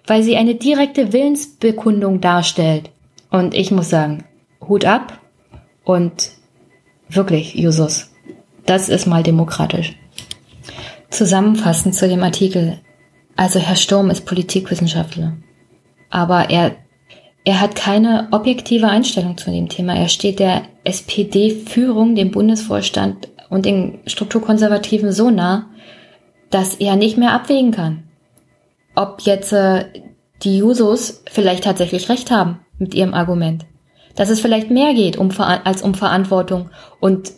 weil 0.06 0.22
sie 0.22 0.38
eine 0.38 0.54
direkte 0.54 1.12
Willensbekundung 1.12 2.22
darstellt. 2.22 2.88
Und 3.30 3.52
ich 3.52 3.70
muss 3.70 3.90
sagen, 3.90 4.24
Hut 4.66 4.86
ab 4.86 5.20
und 5.84 6.30
wirklich, 7.10 7.54
Jusus, 7.54 8.14
das 8.64 8.88
ist 8.88 9.04
mal 9.06 9.22
demokratisch. 9.22 9.94
Zusammenfassend 11.10 11.94
zu 11.94 12.08
dem 12.08 12.22
Artikel. 12.22 12.80
Also 13.36 13.58
Herr 13.58 13.76
Sturm 13.76 14.08
ist 14.08 14.24
Politikwissenschaftler, 14.24 15.34
aber 16.08 16.48
er, 16.48 16.76
er 17.44 17.60
hat 17.60 17.74
keine 17.74 18.28
objektive 18.30 18.88
Einstellung 18.88 19.36
zu 19.36 19.50
dem 19.50 19.68
Thema. 19.68 19.94
Er 19.94 20.08
steht 20.08 20.38
der 20.38 20.62
SPD-Führung, 20.84 22.14
dem 22.14 22.30
Bundesvorstand 22.30 23.28
und 23.50 23.66
den 23.66 23.98
Strukturkonservativen 24.06 25.12
so 25.12 25.30
nah, 25.30 25.66
dass 26.50 26.76
er 26.76 26.96
nicht 26.96 27.18
mehr 27.18 27.32
abwägen 27.32 27.72
kann, 27.72 28.04
ob 28.94 29.22
jetzt 29.22 29.52
äh, 29.52 29.86
die 30.42 30.58
Jusos 30.58 31.22
vielleicht 31.30 31.64
tatsächlich 31.64 32.08
recht 32.08 32.30
haben 32.30 32.60
mit 32.78 32.94
ihrem 32.94 33.14
Argument. 33.14 33.64
Dass 34.14 34.28
es 34.28 34.40
vielleicht 34.40 34.70
mehr 34.70 34.94
geht 34.94 35.16
um, 35.16 35.30
als 35.38 35.82
um 35.82 35.94
Verantwortung 35.94 36.70
und, 37.00 37.32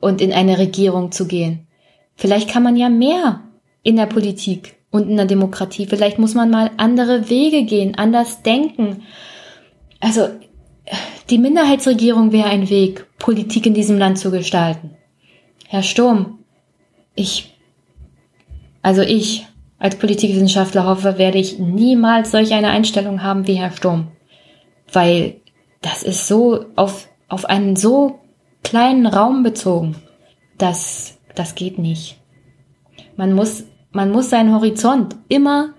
und 0.00 0.20
in 0.20 0.32
eine 0.32 0.58
Regierung 0.58 1.10
zu 1.10 1.26
gehen. 1.26 1.66
Vielleicht 2.14 2.48
kann 2.48 2.62
man 2.62 2.76
ja 2.76 2.88
mehr 2.88 3.40
in 3.82 3.96
der 3.96 4.06
Politik 4.06 4.75
und 4.96 5.08
in 5.08 5.16
der 5.16 5.26
Demokratie. 5.26 5.86
Vielleicht 5.86 6.18
muss 6.18 6.34
man 6.34 6.50
mal 6.50 6.70
andere 6.76 7.30
Wege 7.30 7.64
gehen, 7.64 7.94
anders 7.96 8.42
denken. 8.42 9.02
Also 10.00 10.28
die 11.30 11.38
Minderheitsregierung 11.38 12.32
wäre 12.32 12.48
ein 12.48 12.68
Weg, 12.70 13.06
Politik 13.18 13.66
in 13.66 13.74
diesem 13.74 13.98
Land 13.98 14.18
zu 14.18 14.30
gestalten. 14.30 14.96
Herr 15.66 15.82
Sturm, 15.82 16.38
ich, 17.14 17.54
also 18.82 19.02
ich 19.02 19.46
als 19.78 19.96
Politikwissenschaftler 19.96 20.86
hoffe, 20.86 21.18
werde 21.18 21.38
ich 21.38 21.58
niemals 21.58 22.30
solch 22.30 22.52
eine 22.52 22.70
Einstellung 22.70 23.22
haben 23.22 23.46
wie 23.46 23.54
Herr 23.54 23.72
Sturm. 23.72 24.08
Weil 24.92 25.40
das 25.82 26.02
ist 26.02 26.28
so 26.28 26.66
auf, 26.76 27.08
auf 27.28 27.44
einen 27.44 27.76
so 27.76 28.20
kleinen 28.62 29.06
Raum 29.06 29.42
bezogen. 29.42 29.96
Das, 30.58 31.18
das 31.34 31.54
geht 31.54 31.78
nicht. 31.78 32.18
Man 33.16 33.32
muss, 33.32 33.64
man 33.92 34.10
muss 34.10 34.30
seinen 34.30 34.52
Horizont 34.54 35.16
immer 35.28 35.70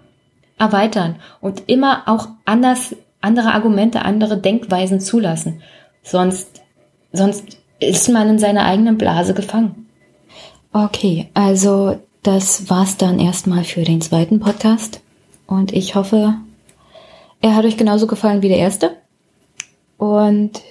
erweitern 0.58 1.18
und 1.40 1.64
immer 1.68 2.04
auch 2.08 2.30
anders, 2.46 2.96
andere 3.22 3.54
Argumente, 3.54 4.04
andere 4.04 4.38
Denkweisen 4.38 5.00
zulassen. 5.00 5.62
Sonst, 6.04 6.62
sonst 7.14 7.58
ist 7.80 8.10
man 8.10 8.30
in 8.30 8.40
seiner 8.40 8.66
eigenen 8.66 8.98
Blase 8.98 9.34
gefangen. 9.34 9.88
Okay, 10.74 11.30
also 11.34 12.00
das 12.24 12.70
war's 12.70 12.98
dann 12.98 13.20
erstmal 13.20 13.64
für 13.64 13.84
den 13.84 14.02
zweiten 14.02 14.40
Podcast. 14.40 15.02
Und 15.46 15.72
ich 15.74 15.96
hoffe, 15.96 16.36
er 17.42 17.56
hat 17.56 17.66
euch 17.66 17.78
genauso 17.78 18.08
gefallen 18.08 18.42
wie 18.42 18.50
der 18.50 18.58
erste. 18.58 18.98
Und 19.98 20.62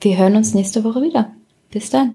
wir 0.00 0.16
hören 0.16 0.36
uns 0.36 0.54
nächste 0.54 0.84
Woche 0.84 1.02
wieder. 1.02 1.30
Bis 1.70 1.90
dann. 1.90 2.10